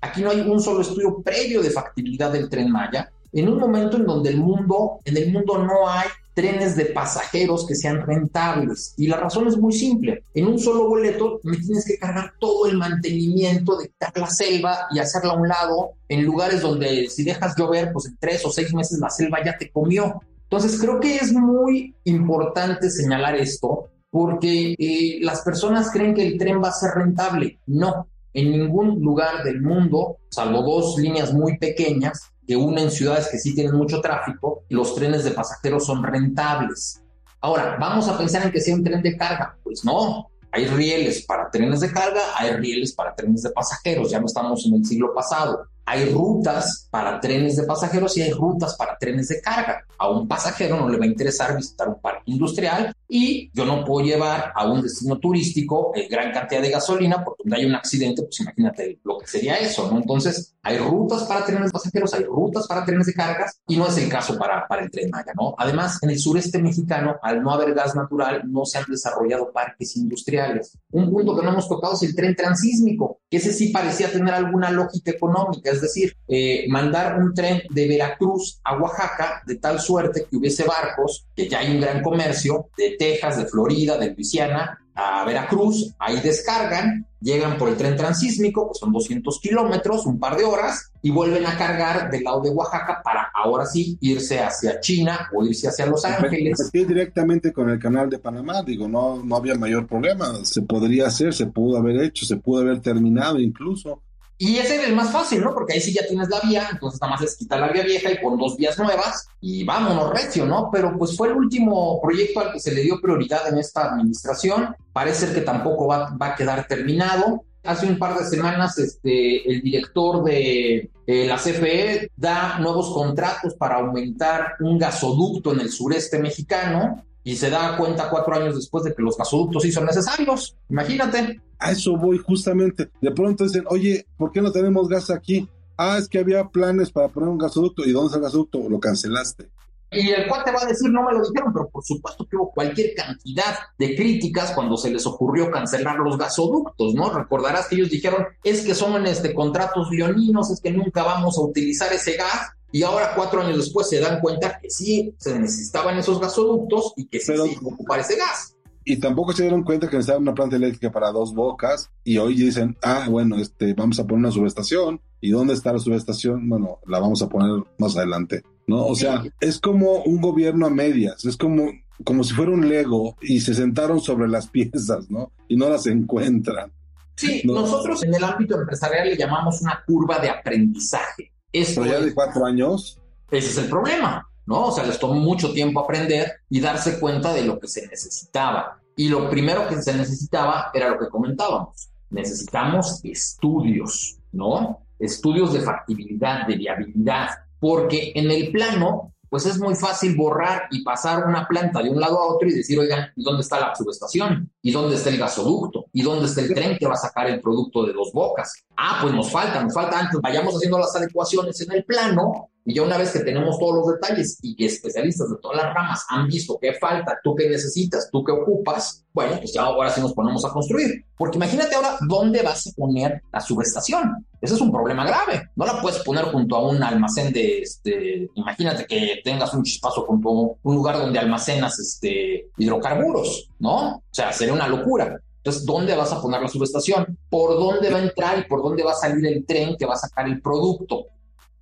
Aquí 0.01 0.21
no 0.21 0.29
hay 0.29 0.41
un 0.41 0.59
solo 0.59 0.81
estudio 0.81 1.21
previo 1.21 1.61
de 1.61 1.71
factibilidad 1.71 2.31
del 2.31 2.49
tren 2.49 2.71
Maya. 2.71 3.11
En 3.33 3.49
un 3.49 3.59
momento 3.59 3.97
en 3.97 4.05
donde 4.05 4.29
el 4.29 4.37
mundo, 4.37 4.99
en 5.05 5.17
el 5.17 5.31
mundo 5.31 5.57
no 5.57 5.89
hay 5.89 6.07
trenes 6.33 6.75
de 6.75 6.85
pasajeros 6.85 7.65
que 7.65 7.75
sean 7.75 8.05
rentables. 8.05 8.93
Y 8.95 9.07
la 9.07 9.17
razón 9.17 9.47
es 9.47 9.57
muy 9.57 9.73
simple. 9.73 10.23
En 10.35 10.47
un 10.47 10.59
solo 10.59 10.87
boleto 10.87 11.39
me 11.43 11.57
tienes 11.57 11.85
que 11.85 11.97
cargar 11.97 12.33
todo 12.39 12.67
el 12.67 12.77
mantenimiento 12.77 13.75
de 13.77 13.87
quitar 13.87 14.15
la 14.15 14.27
selva 14.27 14.87
y 14.91 14.99
hacerla 14.99 15.33
a 15.33 15.37
un 15.37 15.47
lado 15.47 15.93
en 16.07 16.23
lugares 16.23 16.61
donde 16.61 17.09
si 17.09 17.23
dejas 17.23 17.55
llover, 17.57 17.91
pues 17.91 18.05
en 18.05 18.17
tres 18.17 18.45
o 18.45 18.51
seis 18.51 18.73
meses 18.73 18.99
la 18.99 19.09
selva 19.09 19.43
ya 19.43 19.57
te 19.57 19.71
comió. 19.71 20.21
Entonces 20.49 20.79
creo 20.79 20.99
que 20.99 21.17
es 21.17 21.33
muy 21.33 21.93
importante 22.05 22.89
señalar 22.89 23.35
esto 23.35 23.89
porque 24.09 24.75
eh, 24.79 25.19
las 25.21 25.41
personas 25.41 25.91
creen 25.91 26.13
que 26.13 26.25
el 26.25 26.37
tren 26.37 26.61
va 26.63 26.69
a 26.69 26.73
ser 26.73 26.91
rentable. 26.95 27.59
No, 27.65 28.07
en 28.33 28.51
ningún 28.51 29.01
lugar 29.01 29.43
del 29.43 29.61
mundo, 29.61 30.19
salvo 30.29 30.61
dos 30.61 30.97
líneas 30.97 31.33
muy 31.33 31.57
pequeñas 31.57 32.31
que 32.47 32.55
unen 32.55 32.91
ciudades 32.91 33.27
que 33.29 33.39
sí 33.39 33.53
tienen 33.53 33.75
mucho 33.75 33.99
tráfico, 33.99 34.63
los 34.69 34.95
trenes 34.95 35.25
de 35.25 35.31
pasajeros 35.31 35.85
son 35.85 36.01
rentables. 36.01 37.03
Ahora, 37.41 37.75
vamos 37.77 38.07
a 38.07 38.17
pensar 38.17 38.45
en 38.45 38.51
que 38.51 38.61
sea 38.61 38.73
un 38.73 38.85
tren 38.85 39.01
de 39.01 39.17
carga. 39.17 39.57
Pues 39.61 39.83
no, 39.83 40.27
hay 40.49 40.65
rieles 40.67 41.25
para 41.25 41.51
trenes 41.51 41.81
de 41.81 41.91
carga, 41.91 42.21
hay 42.37 42.53
rieles 42.53 42.93
para 42.93 43.13
trenes 43.13 43.43
de 43.43 43.49
pasajeros, 43.49 44.09
ya 44.09 44.21
no 44.21 44.27
estamos 44.27 44.65
en 44.65 44.75
el 44.75 44.85
siglo 44.85 45.13
pasado 45.13 45.67
hay 45.87 46.09
rutas 46.09 46.89
para 46.91 47.17
trenes 47.21 47.55
de 47.55 47.63
pasajeros 47.63 48.17
y 48.17 48.21
hay 48.21 48.31
rutas 48.31 48.75
para 48.75 48.97
trenes 48.97 49.29
de 49.29 49.39
carga. 49.39 49.85
A 49.97 50.09
un 50.09 50.27
pasajero 50.27 50.77
no 50.77 50.89
le 50.89 50.97
va 50.97 51.05
a 51.05 51.07
interesar 51.07 51.55
visitar 51.55 51.87
un 51.87 52.01
parque 52.01 52.23
industrial 52.25 52.93
y 53.07 53.49
yo 53.53 53.63
no 53.63 53.85
puedo 53.85 54.05
llevar 54.05 54.51
a 54.53 54.69
un 54.69 54.81
destino 54.81 55.17
turístico 55.17 55.93
eh, 55.95 56.09
gran 56.09 56.33
cantidad 56.33 56.61
de 56.61 56.71
gasolina 56.71 57.23
porque 57.23 57.43
donde 57.45 57.57
hay 57.57 57.65
un 57.65 57.75
accidente, 57.75 58.21
pues 58.23 58.41
imagínate 58.41 58.99
lo 59.05 59.17
que 59.17 59.27
sería 59.27 59.55
eso, 59.59 59.89
¿no? 59.89 59.97
Entonces, 59.97 60.55
hay 60.61 60.77
rutas 60.77 61.23
para 61.23 61.45
trenes 61.45 61.67
de 61.67 61.71
pasajeros, 61.71 62.13
hay 62.13 62.25
rutas 62.25 62.67
para 62.67 62.83
trenes 62.83 63.07
de 63.07 63.13
cargas 63.13 63.61
y 63.65 63.77
no 63.77 63.87
es 63.87 63.97
el 63.97 64.09
caso 64.09 64.37
para, 64.37 64.67
para 64.67 64.83
el 64.83 64.91
tren 64.91 65.09
Maya, 65.09 65.31
¿no? 65.39 65.55
Además, 65.57 65.99
en 66.01 66.09
el 66.09 66.19
sureste 66.19 66.61
mexicano, 66.61 67.15
al 67.23 67.41
no 67.41 67.51
haber 67.51 67.73
gas 67.73 67.95
natural, 67.95 68.41
no 68.45 68.65
se 68.65 68.77
han 68.77 68.85
desarrollado 68.89 69.53
parques 69.53 69.95
industriales. 69.95 70.77
Un 70.91 71.09
punto 71.09 71.37
que 71.37 71.45
no 71.45 71.51
hemos 71.51 71.69
tocado 71.69 71.93
es 71.93 72.03
el 72.03 72.13
tren 72.13 72.35
transísmico, 72.35 73.21
que 73.29 73.37
ese 73.37 73.53
sí 73.53 73.69
parecía 73.69 74.11
tener 74.11 74.33
alguna 74.33 74.69
lógica 74.69 75.11
económica, 75.11 75.71
es 75.77 75.81
decir, 75.81 76.15
eh, 76.27 76.65
mandar 76.69 77.19
un 77.19 77.33
tren 77.33 77.61
de 77.69 77.87
Veracruz 77.87 78.59
a 78.63 78.77
Oaxaca 78.77 79.41
de 79.45 79.55
tal 79.55 79.79
suerte 79.79 80.25
que 80.29 80.37
hubiese 80.37 80.63
barcos, 80.63 81.25
que 81.35 81.47
ya 81.47 81.59
hay 81.59 81.71
un 81.71 81.81
gran 81.81 82.03
comercio 82.03 82.69
de 82.77 82.95
Texas, 82.97 83.37
de 83.37 83.45
Florida, 83.45 83.97
de 83.97 84.13
Luisiana, 84.13 84.79
a 84.95 85.23
Veracruz, 85.25 85.93
ahí 85.99 86.19
descargan 86.21 87.07
llegan 87.21 87.57
por 87.57 87.69
el 87.69 87.77
tren 87.77 87.95
transísmico, 87.95 88.71
que 88.71 88.79
son 88.79 88.91
200 88.91 89.39
kilómetros, 89.39 90.05
un 90.05 90.19
par 90.19 90.37
de 90.37 90.43
horas, 90.43 90.91
y 91.01 91.11
vuelven 91.11 91.45
a 91.45 91.57
cargar 91.57 92.11
del 92.11 92.23
lado 92.23 92.41
de 92.41 92.49
Oaxaca 92.49 93.01
para 93.03 93.31
ahora 93.33 93.65
sí 93.65 93.97
irse 94.01 94.39
hacia 94.39 94.79
China 94.79 95.29
o 95.33 95.45
irse 95.45 95.67
hacia 95.67 95.85
Los 95.85 96.05
Ángeles. 96.05 96.67
Aquí 96.67 96.85
directamente 96.85 97.51
con 97.51 97.69
el 97.69 97.79
canal 97.79 98.09
de 98.09 98.19
Panamá, 98.19 98.61
digo, 98.63 98.87
no, 98.87 99.23
no 99.23 99.35
había 99.35 99.55
mayor 99.55 99.87
problema, 99.87 100.43
se 100.43 100.61
podría 100.61 101.07
hacer, 101.07 101.33
se 101.33 101.47
pudo 101.47 101.77
haber 101.77 102.01
hecho, 102.01 102.25
se 102.25 102.37
pudo 102.37 102.61
haber 102.61 102.81
terminado 102.81 103.39
incluso. 103.39 104.01
Y 104.39 104.57
ese 104.57 104.75
es 104.75 104.87
el 104.87 104.95
más 104.95 105.11
fácil, 105.11 105.41
¿no? 105.41 105.53
Porque 105.53 105.73
ahí 105.73 105.81
sí 105.81 105.91
ya 105.93 106.05
tienes 106.07 106.29
la 106.29 106.39
vía, 106.41 106.67
entonces 106.71 107.01
nada 107.01 107.13
más 107.13 107.23
es 107.23 107.35
quitar 107.35 107.59
la 107.59 107.69
vía 107.69 107.83
vieja 107.83 108.11
y 108.11 108.19
pon 108.19 108.37
dos 108.37 108.55
vías 108.55 108.77
nuevas 108.77 109.27
y 109.41 109.63
vámonos 109.63 110.11
recio, 110.11 110.45
¿no? 110.45 110.69
Pero 110.71 110.95
pues 110.97 111.17
fue 111.17 111.29
el 111.29 111.35
último 111.35 111.99
proyecto 111.99 112.41
al 112.41 112.53
que 112.53 112.59
se 112.59 112.71
le 112.71 112.81
dio 112.81 113.01
prioridad 113.01 113.47
en 113.47 113.57
esta 113.57 113.91
administración. 113.91 114.75
Parece 114.93 115.33
que 115.33 115.41
tampoco 115.41 115.87
va, 115.87 116.15
va 116.15 116.27
a 116.27 116.35
quedar 116.35 116.67
terminado. 116.67 117.45
Hace 117.63 117.87
un 117.87 117.97
par 117.97 118.17
de 118.17 118.25
semanas 118.25 118.77
este, 118.77 119.49
el 119.49 119.61
director 119.61 120.23
de 120.23 120.91
la 121.07 121.37
CFE 121.37 122.11
da 122.15 122.59
nuevos 122.59 122.93
contratos 122.93 123.55
para 123.55 123.77
aumentar 123.77 124.53
un 124.59 124.77
gasoducto 124.77 125.51
en 125.53 125.61
el 125.61 125.71
sureste 125.71 126.19
mexicano 126.19 127.03
y 127.23 127.35
se 127.35 127.49
da 127.49 127.75
cuenta 127.75 128.09
cuatro 128.09 128.35
años 128.35 128.55
después 128.55 128.83
de 128.83 128.93
que 128.93 129.01
los 129.01 129.17
gasoductos 129.17 129.63
sí 129.63 129.71
son 129.71 129.85
necesarios. 129.85 130.55
Imagínate. 130.69 131.41
A 131.59 131.71
eso 131.71 131.97
voy 131.97 132.17
justamente. 132.17 132.89
De 133.01 133.11
pronto 133.11 133.43
dicen, 133.43 133.65
oye, 133.69 134.05
¿por 134.17 134.31
qué 134.31 134.41
no 134.41 134.51
tenemos 134.51 134.87
gas 134.87 135.09
aquí? 135.09 135.49
Ah, 135.77 135.97
es 135.97 136.07
que 136.07 136.19
había 136.19 136.47
planes 136.47 136.91
para 136.91 137.09
poner 137.09 137.29
un 137.29 137.37
gasoducto. 137.37 137.85
¿Y 137.85 137.91
dónde 137.91 138.07
está 138.07 138.17
el 138.17 138.23
gasoducto? 138.23 138.69
Lo 138.69 138.79
cancelaste. 138.79 139.49
Y 139.89 140.09
el 140.09 140.27
cuate 140.27 140.51
va 140.51 140.63
a 140.63 140.65
decir, 140.65 140.89
no 140.89 141.03
me 141.03 141.13
lo 141.13 141.21
dijeron, 141.21 141.53
pero 141.53 141.69
por 141.69 141.83
supuesto 141.83 142.27
que 142.29 142.35
hubo 142.35 142.51
cualquier 142.51 142.93
cantidad 142.93 143.55
de 143.77 143.95
críticas 143.95 144.51
cuando 144.51 144.75
se 144.75 144.91
les 144.91 145.05
ocurrió 145.05 145.49
cancelar 145.49 145.97
los 145.99 146.17
gasoductos, 146.17 146.93
¿no? 146.93 147.09
Recordarás 147.09 147.67
que 147.67 147.75
ellos 147.75 147.89
dijeron, 147.89 148.25
es 148.43 148.65
que 148.65 148.75
son 148.75 149.07
este, 149.07 149.33
contratos 149.33 149.89
leoninos, 149.91 150.51
es 150.51 150.59
que 150.59 150.71
nunca 150.71 151.03
vamos 151.03 151.37
a 151.37 151.41
utilizar 151.41 151.93
ese 151.93 152.17
gas, 152.17 152.51
y 152.71 152.83
ahora, 152.83 153.13
cuatro 153.15 153.41
años 153.41 153.57
después, 153.57 153.87
se 153.87 153.99
dan 153.99 154.19
cuenta 154.19 154.59
que 154.61 154.69
sí 154.69 155.15
se 155.17 155.39
necesitaban 155.39 155.97
esos 155.97 156.19
gasoductos 156.19 156.93
y 156.97 157.07
que 157.07 157.19
sí 157.19 157.27
se 157.27 157.35
iba 157.35 157.45
a 157.45 157.73
ocupar 157.73 158.01
ese 158.01 158.17
gas. 158.17 158.56
Y 158.89 159.01
tampoco 159.01 159.33
se 159.33 159.43
dieron 159.43 159.63
cuenta 159.63 159.89
que 159.89 159.97
necesitaban 159.97 160.21
una 160.21 160.33
planta 160.33 160.55
eléctrica 160.55 160.89
para 160.93 161.11
dos 161.11 161.35
bocas. 161.35 161.91
Y 162.05 162.19
hoy 162.19 162.35
dicen, 162.35 162.77
ah, 162.81 163.07
bueno, 163.09 163.35
este, 163.35 163.73
vamos 163.73 163.99
a 163.99 164.03
poner 164.07 164.19
una 164.19 164.31
subestación. 164.31 165.01
¿Y 165.19 165.31
dónde 165.31 165.55
está 165.55 165.73
la 165.73 165.79
subestación? 165.79 166.47
Bueno, 166.47 166.79
la 166.85 166.99
vamos 166.99 167.21
a 167.21 167.27
poner 167.27 167.65
más 167.79 167.97
adelante. 167.97 168.43
¿No? 168.65 168.85
O 168.85 168.95
sea, 168.95 169.25
es 169.41 169.59
como 169.59 170.03
un 170.03 170.21
gobierno 170.21 170.67
a 170.67 170.69
medias. 170.69 171.25
Es 171.25 171.35
como, 171.35 171.69
como 172.05 172.23
si 172.23 172.33
fuera 172.33 172.53
un 172.53 172.69
Lego 172.69 173.17
y 173.19 173.41
se 173.41 173.53
sentaron 173.53 173.99
sobre 173.99 174.29
las 174.29 174.47
piezas, 174.51 175.11
¿no? 175.11 175.33
Y 175.49 175.57
no 175.57 175.67
las 175.67 175.85
encuentran. 175.87 176.71
Sí, 177.17 177.41
nosotros 177.43 178.01
en 178.03 178.15
el 178.15 178.23
ámbito 178.23 178.57
empresarial 178.57 179.09
le 179.09 179.17
llamamos 179.17 179.61
una 179.61 179.83
curva 179.85 180.19
de 180.19 180.29
aprendizaje. 180.29 181.33
Esto 181.51 181.85
ya 181.85 181.99
de 181.99 182.13
cuatro 182.13 182.45
años. 182.45 183.01
Ese 183.29 183.49
es 183.49 183.57
el 183.57 183.69
problema, 183.69 184.25
¿no? 184.47 184.67
O 184.67 184.71
sea, 184.71 184.85
les 184.85 184.97
tomó 184.97 185.15
mucho 185.15 185.51
tiempo 185.53 185.81
aprender 185.81 186.31
y 186.49 186.59
darse 186.59 186.99
cuenta 186.99 187.33
de 187.33 187.43
lo 187.43 187.59
que 187.59 187.67
se 187.67 187.85
necesitaba. 187.87 188.79
Y 188.95 189.09
lo 189.09 189.29
primero 189.29 189.67
que 189.67 189.79
se 189.81 189.93
necesitaba 189.93 190.71
era 190.73 190.89
lo 190.89 190.97
que 190.97 191.09
comentábamos. 191.09 191.89
Necesitamos 192.09 193.01
estudios, 193.03 194.17
¿no? 194.31 194.79
Estudios 194.97 195.53
de 195.53 195.59
factibilidad, 195.59 196.47
de 196.47 196.55
viabilidad, 196.55 197.29
porque 197.59 198.13
en 198.15 198.31
el 198.31 198.51
plano 198.51 199.13
pues 199.29 199.45
es 199.45 199.59
muy 199.59 199.75
fácil 199.75 200.15
borrar 200.15 200.67
y 200.71 200.83
pasar 200.83 201.25
una 201.25 201.45
planta 201.47 201.83
de 201.83 201.89
un 201.89 201.99
lado 201.99 202.17
a 202.17 202.33
otro 202.33 202.47
y 202.47 202.53
decir, 202.53 202.79
oigan, 202.79 203.09
¿y 203.13 203.23
dónde 203.23 203.41
está 203.41 203.59
la 203.59 203.75
subestación? 203.75 204.49
¿Y 204.61 204.71
dónde 204.71 204.95
está 204.95 205.09
el 205.09 205.17
gasoducto? 205.17 205.87
¿Y 205.91 206.01
dónde 206.01 206.27
está 206.27 206.41
el 206.41 206.53
tren 206.53 206.77
que 206.77 206.87
va 206.87 206.93
a 206.93 206.97
sacar 206.97 207.27
el 207.27 207.41
producto 207.41 207.85
de 207.85 207.91
dos 207.91 208.11
bocas? 208.13 208.63
Ah, 208.77 208.99
pues 209.01 209.13
nos 209.13 209.29
falta, 209.29 209.61
nos 209.61 209.73
falta 209.73 209.99
antes, 209.99 210.21
vayamos 210.21 210.55
haciendo 210.55 210.79
las 210.79 210.95
adecuaciones 210.95 211.59
en 211.59 211.73
el 211.73 211.83
plano 211.83 212.51
y 212.67 212.73
ya 212.73 212.81
una 212.81 212.97
vez 212.97 213.13
que 213.13 213.19
tenemos 213.19 213.57
todos 213.57 213.75
los 213.75 213.93
detalles 213.93 214.39
y 214.41 214.65
especialistas 214.65 215.29
de 215.29 215.37
todas 215.41 215.55
las 215.55 215.73
ramas 215.73 216.05
han 216.09 216.27
visto 216.27 216.59
qué 216.61 216.73
falta, 216.73 217.17
tú 217.23 217.33
qué 217.33 217.49
necesitas, 217.49 218.09
tú 218.11 218.25
qué 218.25 218.33
ocupas, 218.33 219.05
bueno, 219.13 219.37
pues 219.37 219.53
ya 219.53 219.61
ahora 219.61 219.89
sí 219.89 220.01
nos 220.01 220.13
ponemos 220.13 220.43
a 220.43 220.49
construir. 220.49 221.05
Porque 221.15 221.37
imagínate 221.37 221.73
ahora 221.75 221.97
dónde 222.09 222.41
vas 222.41 222.67
a 222.67 222.71
poner 222.75 223.21
la 223.31 223.39
subestación. 223.39 224.27
Ese 224.41 224.55
es 224.55 224.59
un 224.59 224.69
problema 224.69 225.07
grave. 225.07 225.49
No 225.55 225.65
la 225.65 225.81
puedes 225.81 225.99
poner 225.99 226.25
junto 226.25 226.57
a 226.57 226.69
un 226.69 226.83
almacén 226.83 227.31
de, 227.31 227.61
este, 227.61 228.29
imagínate 228.35 228.85
que 228.85 229.21
tengas 229.23 229.53
un 229.53 229.63
chispazo 229.63 230.01
junto 230.05 230.27
a 230.27 230.31
un 230.61 230.75
lugar 230.75 230.97
donde 230.97 231.19
almacenas 231.19 231.79
este, 231.79 232.49
hidrocarburos, 232.57 233.49
¿no? 233.59 233.95
O 233.95 234.03
sea, 234.11 234.33
sería 234.33 234.53
una 234.53 234.67
locura. 234.67 235.17
Entonces, 235.37 235.65
¿dónde 235.65 235.95
vas 235.95 236.11
a 236.11 236.21
poner 236.21 236.41
la 236.41 236.49
subestación? 236.49 237.17
¿Por 237.29 237.51
dónde 237.51 237.89
va 237.89 237.99
a 237.99 238.03
entrar 238.03 238.39
y 238.39 238.43
por 238.43 238.61
dónde 238.61 238.83
va 238.83 238.91
a 238.91 238.95
salir 238.95 239.25
el 239.25 239.45
tren 239.45 239.77
que 239.79 239.85
va 239.85 239.93
a 239.93 239.97
sacar 239.97 240.27
el 240.27 240.41
producto? 240.41 241.05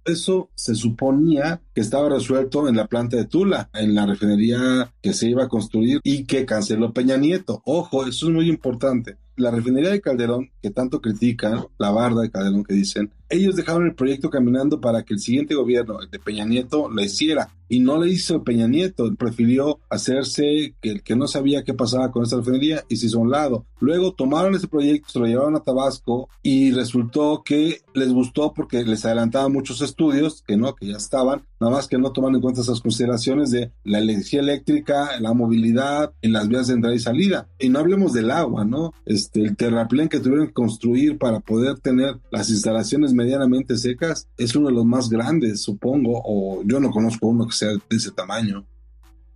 Eso 0.05 0.51
se 0.53 0.75
suponía 0.75 1.61
que 1.73 1.81
estaba 1.81 2.09
resuelto 2.09 2.67
en 2.67 2.75
la 2.75 2.85
planta 2.85 3.17
de 3.17 3.25
Tula, 3.25 3.69
en 3.73 3.95
la 3.95 4.05
refinería 4.05 4.93
que 5.01 5.13
se 5.13 5.27
iba 5.27 5.45
a 5.45 5.49
construir 5.49 5.99
y 6.03 6.25
que 6.25 6.45
canceló 6.45 6.93
Peña 6.93 7.17
Nieto. 7.17 7.63
Ojo, 7.65 8.05
eso 8.05 8.27
es 8.27 8.33
muy 8.33 8.47
importante. 8.47 9.17
La 9.37 9.51
refinería 9.51 9.89
de 9.89 10.01
Calderón, 10.01 10.49
que 10.61 10.69
tanto 10.69 11.01
critican, 11.01 11.65
la 11.77 11.91
barda 11.91 12.21
de 12.21 12.31
Calderón 12.31 12.63
que 12.63 12.73
dicen, 12.73 13.11
ellos 13.29 13.55
dejaron 13.55 13.85
el 13.85 13.95
proyecto 13.95 14.29
caminando 14.29 14.79
para 14.79 15.03
que 15.03 15.13
el 15.13 15.19
siguiente 15.19 15.55
gobierno, 15.55 15.99
el 16.01 16.09
de 16.09 16.19
Peña 16.19 16.45
Nieto, 16.45 16.89
lo 16.89 17.01
hiciera. 17.01 17.49
Y 17.67 17.79
no 17.79 17.99
le 17.99 18.11
hizo 18.11 18.43
Peña 18.43 18.67
Nieto, 18.67 19.11
prefirió 19.15 19.79
hacerse 19.89 20.75
que 20.79 20.91
el 20.91 21.01
que 21.01 21.15
no 21.15 21.27
sabía 21.27 21.63
qué 21.63 21.73
pasaba 21.73 22.11
con 22.11 22.21
esta 22.21 22.37
refinería 22.37 22.83
y 22.89 22.97
se 22.97 23.07
hizo 23.07 23.17
a 23.17 23.21
un 23.21 23.31
lado. 23.31 23.65
Luego 23.79 24.13
tomaron 24.13 24.53
ese 24.53 24.67
proyecto, 24.67 25.09
se 25.09 25.19
lo 25.19 25.25
llevaron 25.25 25.55
a 25.55 25.61
Tabasco 25.61 26.29
y 26.43 26.71
resultó 26.71 27.41
que 27.43 27.81
les 27.95 28.13
gustó 28.13 28.53
porque 28.53 28.83
les 28.83 29.03
adelantaban 29.05 29.51
muchos 29.51 29.81
estudios, 29.81 30.43
que 30.45 30.57
no, 30.57 30.75
que 30.75 30.85
ya 30.85 30.97
estaban, 30.97 31.43
nada 31.59 31.73
más 31.73 31.87
que 31.87 31.97
no 31.97 32.11
toman 32.11 32.35
en 32.35 32.41
cuenta 32.41 32.61
esas 32.61 32.81
consideraciones 32.81 33.49
de 33.49 33.71
la 33.83 33.97
energía 33.97 34.41
eléctrica, 34.41 35.19
la 35.19 35.33
movilidad 35.33 36.13
en 36.21 36.33
las 36.33 36.47
vías 36.47 36.67
de 36.67 36.75
entrada 36.75 36.95
y 36.95 36.99
salida. 36.99 37.47
Y 37.57 37.69
no 37.69 37.79
hablemos 37.79 38.13
del 38.13 38.29
agua, 38.29 38.63
¿no? 38.63 38.93
Este, 39.25 39.41
el 39.41 39.57
terraplén 39.57 40.07
que 40.07 40.19
tuvieron 40.19 40.47
que 40.47 40.53
construir 40.53 41.17
para 41.17 41.39
poder 41.39 41.79
tener 41.79 42.19
las 42.29 42.47
instalaciones 42.51 43.11
medianamente 43.11 43.75
secas 43.75 44.27
es 44.37 44.55
uno 44.55 44.67
de 44.67 44.75
los 44.75 44.85
más 44.85 45.09
grandes, 45.09 45.63
supongo, 45.63 46.21
o 46.23 46.61
yo 46.63 46.79
no 46.79 46.91
conozco 46.91 47.27
uno 47.27 47.47
que 47.47 47.55
sea 47.55 47.69
de 47.69 47.79
ese 47.89 48.11
tamaño. 48.11 48.67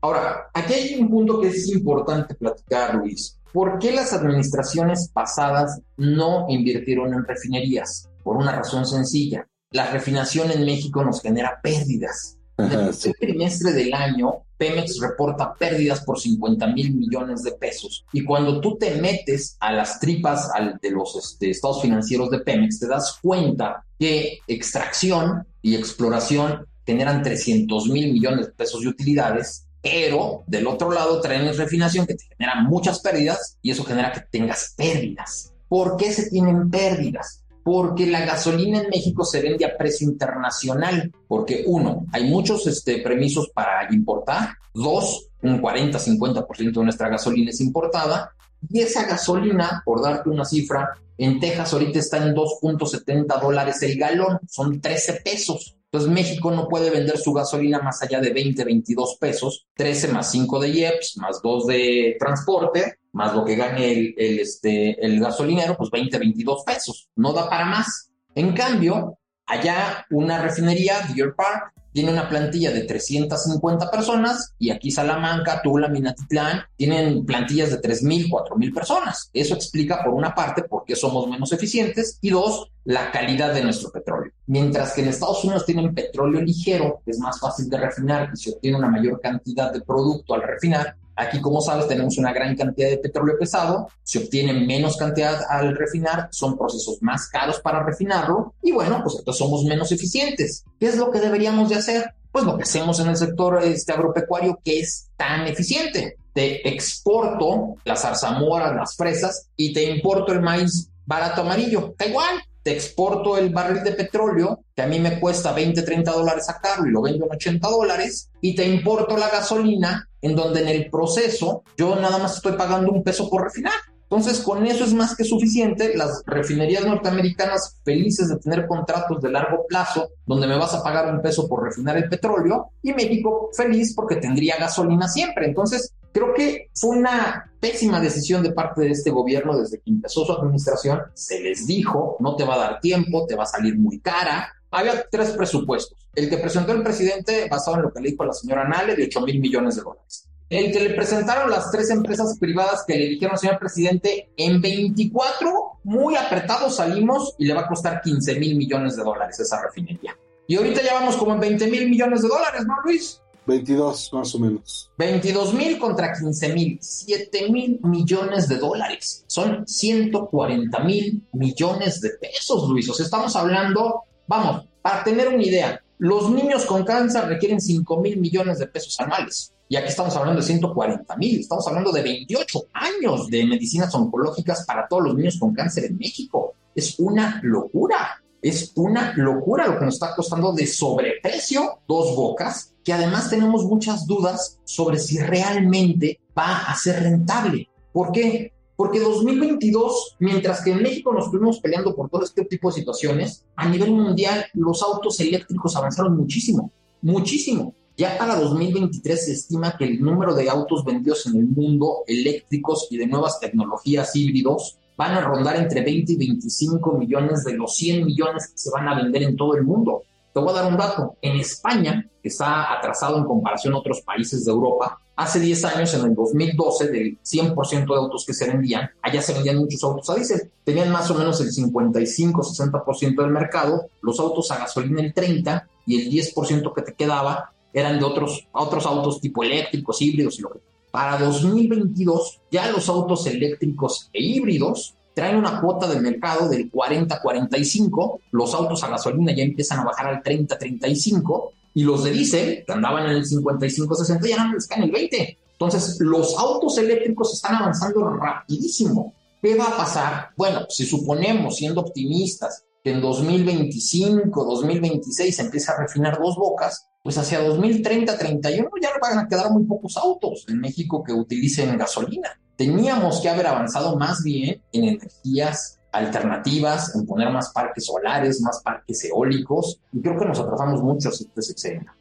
Ahora, 0.02 0.48
aquí 0.54 0.74
hay 0.74 1.02
un 1.02 1.10
punto 1.10 1.42
que 1.42 1.48
es 1.48 1.68
importante 1.70 2.36
platicar, 2.36 2.96
Luis. 2.96 3.40
¿Por 3.52 3.80
qué 3.80 3.92
las 3.92 4.14
administraciones 4.14 5.10
pasadas 5.12 5.82
no 5.98 6.46
invirtieron 6.50 7.12
en 7.12 7.26
refinerías? 7.26 8.08
Por 8.24 8.38
una 8.38 8.52
razón 8.52 8.86
sencilla. 8.86 9.48
La 9.72 9.90
refinación 9.90 10.52
en 10.52 10.66
México 10.66 11.04
nos 11.04 11.20
genera 11.20 11.60
pérdidas. 11.64 12.38
En 12.60 12.72
el 12.72 12.86
tercer 12.86 13.16
trimestre 13.20 13.72
del 13.72 13.94
año, 13.94 14.44
Pemex 14.58 15.00
reporta 15.00 15.54
pérdidas 15.54 16.02
por 16.02 16.20
50 16.20 16.68
mil 16.68 16.94
millones 16.94 17.44
de 17.44 17.54
pesos. 17.54 18.06
Y 18.12 18.26
cuando 18.26 18.60
tú 18.60 18.78
te 18.78 18.96
metes 18.96 19.56
a 19.60 19.72
las 19.72 20.00
tripas 20.00 20.50
de 20.82 20.92
los 20.92 21.16
este, 21.16 21.50
estados 21.50 21.82
financieros 21.82 22.30
de 22.30 22.40
Pemex, 22.40 22.80
te 22.80 22.88
das 22.88 23.18
cuenta 23.22 23.86
que 23.98 24.40
extracción 24.48 25.48
y 25.62 25.76
exploración 25.76 26.66
generan 26.86 27.24
300 27.24 27.88
mil 27.88 28.12
millones 28.12 28.48
de 28.48 28.52
pesos 28.52 28.82
de 28.82 28.90
utilidades, 28.90 29.66
pero 29.82 30.44
del 30.48 30.68
otro 30.68 30.92
lado 30.92 31.22
traen 31.22 31.56
refinación 31.56 32.06
que 32.06 32.16
te 32.16 32.26
genera 32.38 32.62
muchas 32.62 33.00
pérdidas 33.00 33.58
y 33.62 33.72
eso 33.72 33.86
genera 33.86 34.12
que 34.12 34.22
tengas 34.30 34.74
pérdidas. 34.76 35.54
¿Por 35.70 35.96
qué 35.96 36.12
se 36.12 36.30
tienen 36.30 36.70
pérdidas? 36.70 37.44
Porque 37.72 38.08
la 38.08 38.26
gasolina 38.26 38.80
en 38.80 38.90
México 38.90 39.24
se 39.24 39.44
vende 39.44 39.64
a 39.64 39.78
precio 39.78 40.10
internacional, 40.10 41.12
porque 41.28 41.66
uno, 41.68 42.08
hay 42.12 42.28
muchos 42.28 42.66
este, 42.66 42.98
permisos 42.98 43.52
para 43.54 43.94
importar, 43.94 44.56
dos, 44.74 45.28
un 45.44 45.62
40-50% 45.62 46.74
de 46.74 46.84
nuestra 46.84 47.10
gasolina 47.10 47.52
es 47.52 47.62
importada, 47.62 48.32
y 48.68 48.80
esa 48.80 49.06
gasolina, 49.06 49.84
por 49.86 50.02
darte 50.02 50.32
una 50.32 50.46
cifra, 50.46 50.98
en 51.20 51.40
Texas 51.40 51.72
ahorita 51.72 52.00
está 52.00 52.18
en 52.18 52.34
2.70 52.34 53.40
dólares 53.40 53.84
el 53.84 54.00
galón, 54.00 54.40
son 54.48 54.82
13 54.82 55.22
pesos. 55.24 55.76
Entonces 55.92 56.12
México 56.12 56.52
no 56.52 56.68
puede 56.68 56.92
vender 56.92 57.18
su 57.18 57.34
gasolina 57.34 57.80
más 57.80 58.02
allá 58.04 58.20
de 58.20 58.32
20, 58.32 58.64
22 58.64 59.18
pesos, 59.20 59.66
13 59.76 60.10
más 60.10 60.32
5 60.32 60.60
de 60.60 60.70
IEPS, 60.70 61.18
más 61.18 61.42
2 61.42 61.68
de 61.68 62.16
transporte, 62.20 63.00
más 63.12 63.34
lo 63.36 63.44
que 63.44 63.56
gane 63.56 63.92
el, 63.92 64.16
el, 64.18 64.40
este, 64.40 65.04
el 65.04 65.20
gasolinero, 65.20 65.76
pues 65.76 65.90
20, 65.90 66.20
22 66.20 66.64
pesos. 66.64 67.10
No 67.16 67.34
da 67.34 67.50
para 67.50 67.66
más. 67.66 68.12
En 68.36 68.54
cambio, 68.54 69.19
allá 69.50 70.06
una 70.12 70.42
refinería, 70.42 71.02
Deer 71.14 71.36
Park, 71.36 71.74
tiene 71.92 72.12
una 72.12 72.30
plantilla 72.30 72.72
de 72.72 72.82
350 72.82 73.90
personas 73.90 74.54
y 74.60 74.70
aquí 74.70 74.92
Salamanca, 74.92 75.62
Tula, 75.64 75.88
Minatitlán 75.88 76.62
tienen 76.76 77.26
plantillas 77.26 77.72
de 77.72 77.82
3.000, 77.82 78.30
4.000 78.30 78.74
personas. 78.74 79.30
Eso 79.34 79.56
explica 79.56 80.04
por 80.04 80.14
una 80.14 80.36
parte 80.36 80.64
por 80.64 80.86
qué 80.86 80.96
somos 80.96 81.28
menos 81.28 81.52
eficientes 81.52 82.20
y 82.22 82.30
dos, 82.30 82.72
la 82.86 83.12
calidad 83.12 83.54
de 83.54 83.64
nuestro 83.64 83.92
petróleo. 83.92 84.32
Mientras 84.46 84.94
que 84.94 85.02
en 85.02 85.10
Estados 85.10 85.44
Unidos 85.44 85.66
tienen 85.66 85.94
petróleo 85.94 86.42
ligero, 86.42 87.02
que 87.04 87.12
es 87.12 87.20
más 87.20 87.40
fácil 87.40 87.70
de 87.70 87.78
refinar 87.78 88.30
y 88.34 88.38
se 88.38 88.52
obtiene 88.52 88.78
una 88.78 88.90
mayor 88.90 89.20
cantidad 89.20 89.74
de 89.74 89.82
producto 89.82 90.36
al 90.36 90.44
refinar, 90.44 90.96
Aquí, 91.20 91.42
como 91.42 91.60
sabes, 91.60 91.86
tenemos 91.90 92.18
una 92.18 92.32
gran 92.32 92.56
cantidad 92.56 92.90
de 92.90 92.98
petróleo 92.98 93.38
pesado, 93.38 93.90
se 94.04 94.20
obtiene 94.20 94.54
menos 94.54 94.96
cantidad 94.96 95.42
al 95.50 95.76
refinar, 95.76 96.30
son 96.32 96.58
procesos 96.58 96.98
más 97.02 97.28
caros 97.28 97.60
para 97.60 97.84
refinarlo 97.84 98.54
y 98.62 98.72
bueno, 98.72 99.02
pues 99.04 99.18
entonces 99.20 99.38
somos 99.38 99.66
menos 99.66 99.92
eficientes. 99.92 100.64
¿Qué 100.80 100.88
es 100.88 100.96
lo 100.96 101.12
que 101.12 101.20
deberíamos 101.20 101.68
de 101.68 101.76
hacer? 101.76 102.14
Pues 102.32 102.46
lo 102.46 102.56
que 102.56 102.64
hacemos 102.64 103.02
en 103.02 103.10
el 103.10 103.18
sector 103.18 103.62
este, 103.62 103.92
agropecuario 103.92 104.62
que 104.64 104.80
es 104.80 105.10
tan 105.18 105.46
eficiente. 105.46 106.16
Te 106.32 106.66
exporto 106.70 107.76
las 107.84 108.04
zarzamoras, 108.04 108.74
las 108.74 108.96
fresas 108.96 109.50
y 109.58 109.74
te 109.74 109.84
importo 109.84 110.32
el 110.32 110.42
maíz 110.42 110.90
barato 111.06 111.42
amarillo. 111.42 111.96
Da 111.98 112.06
igual, 112.06 112.42
te 112.70 112.76
exporto 112.76 113.36
el 113.36 113.50
barril 113.50 113.84
de 113.84 113.94
petróleo, 113.94 114.60
que 114.76 114.84
a 114.84 114.86
mí 114.86 115.00
me 115.00 115.20
cuesta 115.20 115.54
20, 115.54 115.82
30 115.82 116.12
dólares 116.12 116.46
sacarlo 116.46 116.88
y 116.88 116.92
lo 116.92 117.02
vendo 117.02 117.26
en 117.26 117.32
80 117.32 117.68
dólares, 117.68 118.30
y 118.42 118.54
te 118.54 118.64
importo 118.64 119.18
la 119.18 119.28
gasolina, 119.28 120.08
en 120.22 120.36
donde 120.36 120.62
en 120.62 120.68
el 120.68 120.88
proceso 120.92 121.64
yo 121.76 121.96
nada 121.96 122.20
más 122.20 122.36
estoy 122.36 122.54
pagando 122.54 122.92
un 122.92 123.02
peso 123.02 123.28
por 123.28 123.42
refinar. 123.42 123.74
Entonces, 124.04 124.42
con 124.42 124.68
eso 124.68 124.84
es 124.84 124.94
más 124.94 125.16
que 125.16 125.24
suficiente. 125.24 125.96
Las 125.96 126.22
refinerías 126.28 126.86
norteamericanas 126.86 127.80
felices 127.84 128.30
de 128.30 128.38
tener 128.38 128.68
contratos 128.68 129.20
de 129.20 129.32
largo 129.32 129.66
plazo, 129.68 130.10
donde 130.28 130.46
me 130.46 130.58
vas 130.58 130.76
a 130.76 130.84
pagar 130.84 131.12
un 131.12 131.24
peso 131.24 131.48
por 131.48 131.64
refinar 131.64 131.98
el 131.98 132.08
petróleo, 132.08 132.70
y 132.84 132.94
México 132.94 133.50
feliz 133.52 133.96
porque 133.96 134.18
tendría 134.18 134.58
gasolina 134.58 135.08
siempre. 135.08 135.48
Entonces, 135.48 135.94
Creo 136.12 136.34
que 136.34 136.70
fue 136.74 136.98
una 136.98 137.49
pésima 137.60 138.00
decisión 138.00 138.44
de 138.44 138.52
parte 138.52 138.82
de 138.82 138.92
este 138.92 139.12
gobierno 139.12 139.58
desde 139.58 139.80
que 139.80 139.90
empezó 139.90 140.26
su 140.26 140.32
administración. 140.32 141.02
Se 141.14 141.40
les 141.40 141.68
dijo, 141.68 142.18
no 142.20 142.36
te 142.36 142.46
va 142.46 142.56
a 142.56 142.60
dar 142.60 142.80
tiempo, 142.80 143.26
te 143.26 143.36
va 143.36 143.44
a 143.44 143.48
salir 143.48 143.78
muy 143.78 144.00
cara. 144.00 144.54
Había 144.72 145.06
tres 145.10 145.32
presupuestos. 145.32 145.98
El 146.16 146.30
que 146.30 146.38
presentó 146.38 146.72
el 146.72 146.84
presidente, 146.84 147.48
basado 147.50 147.78
en 147.78 147.84
lo 147.84 147.94
que 147.94 148.02
le 148.02 148.12
dijo 148.12 148.26
la 148.26 148.34
señora 148.34 148.68
Nale, 148.68 148.96
de 148.96 149.06
8 149.06 149.22
mil 149.22 149.40
millones 149.40 149.76
de 149.76 149.82
dólares. 149.82 150.28
El 150.50 150.72
que 150.72 150.80
le 150.80 150.96
presentaron 150.96 151.52
las 151.52 151.70
tres 151.72 151.92
empresas 151.92 152.38
privadas 152.40 152.84
que 152.88 152.98
le 152.98 153.06
dijeron, 153.06 153.38
señor 153.38 153.60
presidente, 153.60 154.32
en 154.36 154.60
24 154.60 155.80
muy 155.84 156.16
apretados 156.16 156.78
salimos 156.78 157.36
y 157.38 157.46
le 157.46 157.54
va 157.54 157.62
a 157.62 157.68
costar 157.68 158.02
15 158.02 158.40
mil 158.40 158.58
millones 158.58 158.96
de 158.96 159.04
dólares 159.04 159.40
esa 159.40 159.62
refinería. 159.62 160.18
Y 160.48 160.56
ahorita 160.56 160.82
ya 160.82 160.96
vamos 160.96 161.16
como 161.18 161.36
en 161.36 161.40
20 161.40 161.68
mil 161.68 161.88
millones 161.88 162.24
de 162.24 162.30
dólares, 162.30 162.66
¿no, 162.66 162.74
Luis? 162.84 163.22
22 163.50 164.14
más 164.14 164.34
o 164.36 164.40
menos. 164.40 164.92
22 164.98 165.54
mil 165.54 165.78
contra 165.78 166.14
15 166.14 166.54
mil, 166.54 166.78
7 166.82 167.50
mil 167.52 167.80
millones 167.84 168.48
de 168.48 168.58
dólares. 168.58 169.26
Son 169.28 169.68
140 169.68 170.80
mil 170.80 171.28
millones 171.34 172.00
de 172.02 172.12
pesos, 172.12 172.70
Luis. 172.70 172.90
O 172.90 172.94
sea, 172.94 173.06
estamos 173.06 173.36
hablando, 173.36 174.04
vamos, 174.28 174.66
para 174.82 175.04
tener 175.04 175.28
una 175.28 175.44
idea, 175.44 175.82
los 175.98 176.32
niños 176.32 176.66
con 176.66 176.86
cáncer 176.86 177.26
requieren 177.26 177.60
5 177.60 178.00
mil 178.00 178.18
millones 178.18 178.60
de 178.60 178.68
pesos 178.68 178.98
anuales. 179.00 179.54
Y 179.68 179.76
aquí 179.76 179.90
estamos 179.90 180.16
hablando 180.16 180.42
de 180.42 180.48
140 180.48 181.16
mil, 181.18 181.42
estamos 181.42 181.68
hablando 181.68 181.92
de 181.92 182.02
28 182.02 182.60
años 182.74 183.28
de 183.28 183.46
medicinas 183.46 183.94
oncológicas 183.94 184.66
para 184.66 184.88
todos 184.88 185.04
los 185.04 185.16
niños 185.16 185.38
con 185.38 185.54
cáncer 185.54 185.86
en 185.86 185.98
México. 185.98 186.54
Es 186.74 186.98
una 187.00 187.40
locura. 187.44 188.24
Es 188.42 188.72
una 188.76 189.14
locura 189.18 189.68
lo 189.68 189.78
que 189.78 189.86
nos 189.86 189.96
está 189.96 190.16
costando 190.16 190.54
de 190.54 190.66
sobreprecio 190.66 191.82
dos 191.88 192.16
bocas, 192.16 192.74
que 192.90 192.94
además 192.94 193.30
tenemos 193.30 193.66
muchas 193.66 194.08
dudas 194.08 194.58
sobre 194.64 194.98
si 194.98 195.20
realmente 195.20 196.22
va 196.36 196.58
a 196.64 196.76
ser 196.76 197.04
rentable. 197.04 197.70
¿Por 197.94 198.12
qué? 198.12 198.52
Porque 198.76 199.00
2022, 199.00 200.16
mientras 200.18 200.64
que 200.64 200.72
en 200.72 200.82
México 200.82 201.14
nos 201.14 201.26
estuvimos 201.26 201.60
peleando 201.60 201.96
por 201.96 202.10
todo 202.10 202.24
este 202.24 202.46
tipo 202.46 202.70
de 202.70 202.80
situaciones, 202.80 203.46
a 203.56 203.70
nivel 203.70 203.92
mundial 203.92 204.44
los 204.56 204.82
autos 204.82 205.20
eléctricos 205.20 205.76
avanzaron 205.76 206.18
muchísimo, 206.18 206.72
muchísimo. 207.04 207.76
Ya 207.96 208.18
para 208.18 208.36
2023 208.38 209.24
se 209.24 209.34
estima 209.34 209.78
que 209.78 209.86
el 209.86 210.02
número 210.02 210.34
de 210.34 210.50
autos 210.50 210.84
vendidos 210.84 211.28
en 211.28 211.36
el 211.36 211.46
mundo 211.46 211.98
eléctricos 212.08 212.88
y 212.90 212.98
de 212.98 213.06
nuevas 213.06 213.40
tecnologías 213.40 214.16
híbridos 214.16 214.80
van 214.98 215.14
a 215.14 215.22
rondar 215.22 215.58
entre 215.58 215.84
20 215.84 216.14
y 216.14 216.18
25 216.18 216.98
millones 216.98 217.44
de 217.44 217.54
los 217.54 217.76
100 217.76 218.04
millones 218.04 218.48
que 218.48 218.58
se 218.58 218.72
van 218.72 218.88
a 218.88 218.96
vender 218.96 219.22
en 219.22 219.36
todo 219.36 219.56
el 219.56 219.64
mundo. 219.64 220.02
Te 220.34 220.40
voy 220.40 220.50
a 220.50 220.62
dar 220.62 220.72
un 220.72 220.78
dato. 220.78 221.16
En 221.22 221.40
España, 221.40 222.08
que 222.22 222.30
está 222.30 222.74
atrasado 222.74 223.18
en 223.18 223.26
comparación 223.26 223.74
a 223.74 223.78
otros 223.78 224.02
países 224.02 224.46
de 224.46 224.52
Europa, 224.52 225.00
hace 225.16 225.40
10 225.40 225.66
años, 225.66 225.94
en 225.94 226.06
el 226.06 226.16
2012, 226.16 226.88
del 226.88 227.20
100% 227.22 227.86
de 227.86 227.96
autos 227.96 228.26
que 228.26 228.34
se 228.34 228.48
vendían, 228.48 228.90
allá 229.02 229.22
se 229.22 229.34
vendían 229.34 229.58
muchos 229.58 229.84
autos 229.84 230.10
a 230.10 230.16
diésel. 230.16 230.52
Tenían 230.64 230.92
más 230.92 231.10
o 231.12 231.16
menos 231.16 231.42
el 231.42 231.52
55-60% 231.52 233.22
del 233.22 233.32
mercado, 233.32 233.88
los 234.02 234.20
autos 234.20 234.52
a 234.52 234.60
gasolina 234.60 235.02
el 235.02 235.14
30% 235.14 235.64
y 235.86 236.02
el 236.02 236.12
10% 236.12 236.74
que 236.74 236.82
te 236.84 236.94
quedaba 236.94 237.52
eran 237.74 238.00
de 238.00 238.06
otros, 238.06 238.48
otros 238.52 238.86
autos 238.86 239.22
tipo 239.22 239.44
eléctricos, 239.44 240.02
híbridos 240.02 240.40
y 240.40 240.42
lo 240.42 240.50
que 240.50 240.60
para 240.92 241.20
2022, 241.20 242.42
ya 242.52 242.72
los 242.72 242.90
autos 242.90 243.28
eléctricos 243.28 244.10
e 244.12 244.24
híbridos 244.24 244.96
traen 245.14 245.36
una 245.36 245.60
cuota 245.60 245.88
de 245.88 246.00
mercado 246.00 246.50
del 246.50 246.72
40-45, 246.72 248.20
los 248.32 248.54
autos 248.54 248.84
a 248.84 248.90
gasolina 248.90 249.34
ya 249.34 249.44
empiezan 249.44 249.80
a 249.80 249.86
bajar 249.86 250.08
al 250.08 250.24
30-35 250.24 251.52
y 251.74 251.84
los 251.84 252.04
de 252.04 252.12
diésel, 252.12 252.64
que 252.66 252.74
andaban 252.74 253.06
en 253.06 253.18
el 253.18 253.26
55-60, 253.26 254.28
ya 254.28 254.44
no 254.44 254.54
les 254.54 254.68
caen 254.68 254.84
el 254.84 254.92
20. 254.92 255.38
Entonces, 255.52 255.98
los 256.00 256.38
autos 256.38 256.78
eléctricos 256.78 257.34
están 257.34 257.56
avanzando 257.56 258.10
rapidísimo. 258.10 259.14
¿Qué 259.42 259.56
va 259.56 259.66
a 259.66 259.78
pasar? 259.78 260.30
Bueno, 260.36 260.66
si 260.70 260.86
suponemos, 260.86 261.58
siendo 261.58 261.82
optimistas, 261.82 262.64
que 262.84 262.92
en 262.92 263.02
2025, 263.02 264.46
2026 264.46 265.36
se 265.36 265.42
empieza 265.42 265.74
a 265.74 265.82
refinar 265.82 266.18
dos 266.20 266.36
bocas, 266.36 266.88
pues 267.04 267.18
hacia 267.18 267.42
2030, 267.42 268.18
31 268.18 268.70
ya 268.82 268.90
van 269.02 269.20
a 269.20 269.28
quedar 269.28 269.52
muy 269.52 269.64
pocos 269.64 269.98
autos 269.98 270.46
en 270.48 270.60
México 270.60 271.04
que 271.04 271.14
utilicen 271.14 271.78
gasolina. 271.78 272.40
Teníamos 272.56 273.22
que 273.22 273.30
haber 273.30 273.48
avanzado 273.48 273.98
más 273.98 274.22
bien 274.24 274.62
en 274.74 274.84
energías 274.84 275.80
alternativas, 275.92 276.96
en 276.96 277.06
poner 277.06 277.32
más 277.32 277.52
parques 277.54 277.86
solares, 277.86 278.42
más 278.42 278.62
parques 278.64 279.06
eólicos, 279.06 279.80
y 279.92 280.02
creo 280.02 280.20
que 280.20 280.26
nos 280.26 280.40
atrasamos 280.40 280.84
mucho 280.84 281.10
este 281.10 281.42
sexenio. 281.42 281.92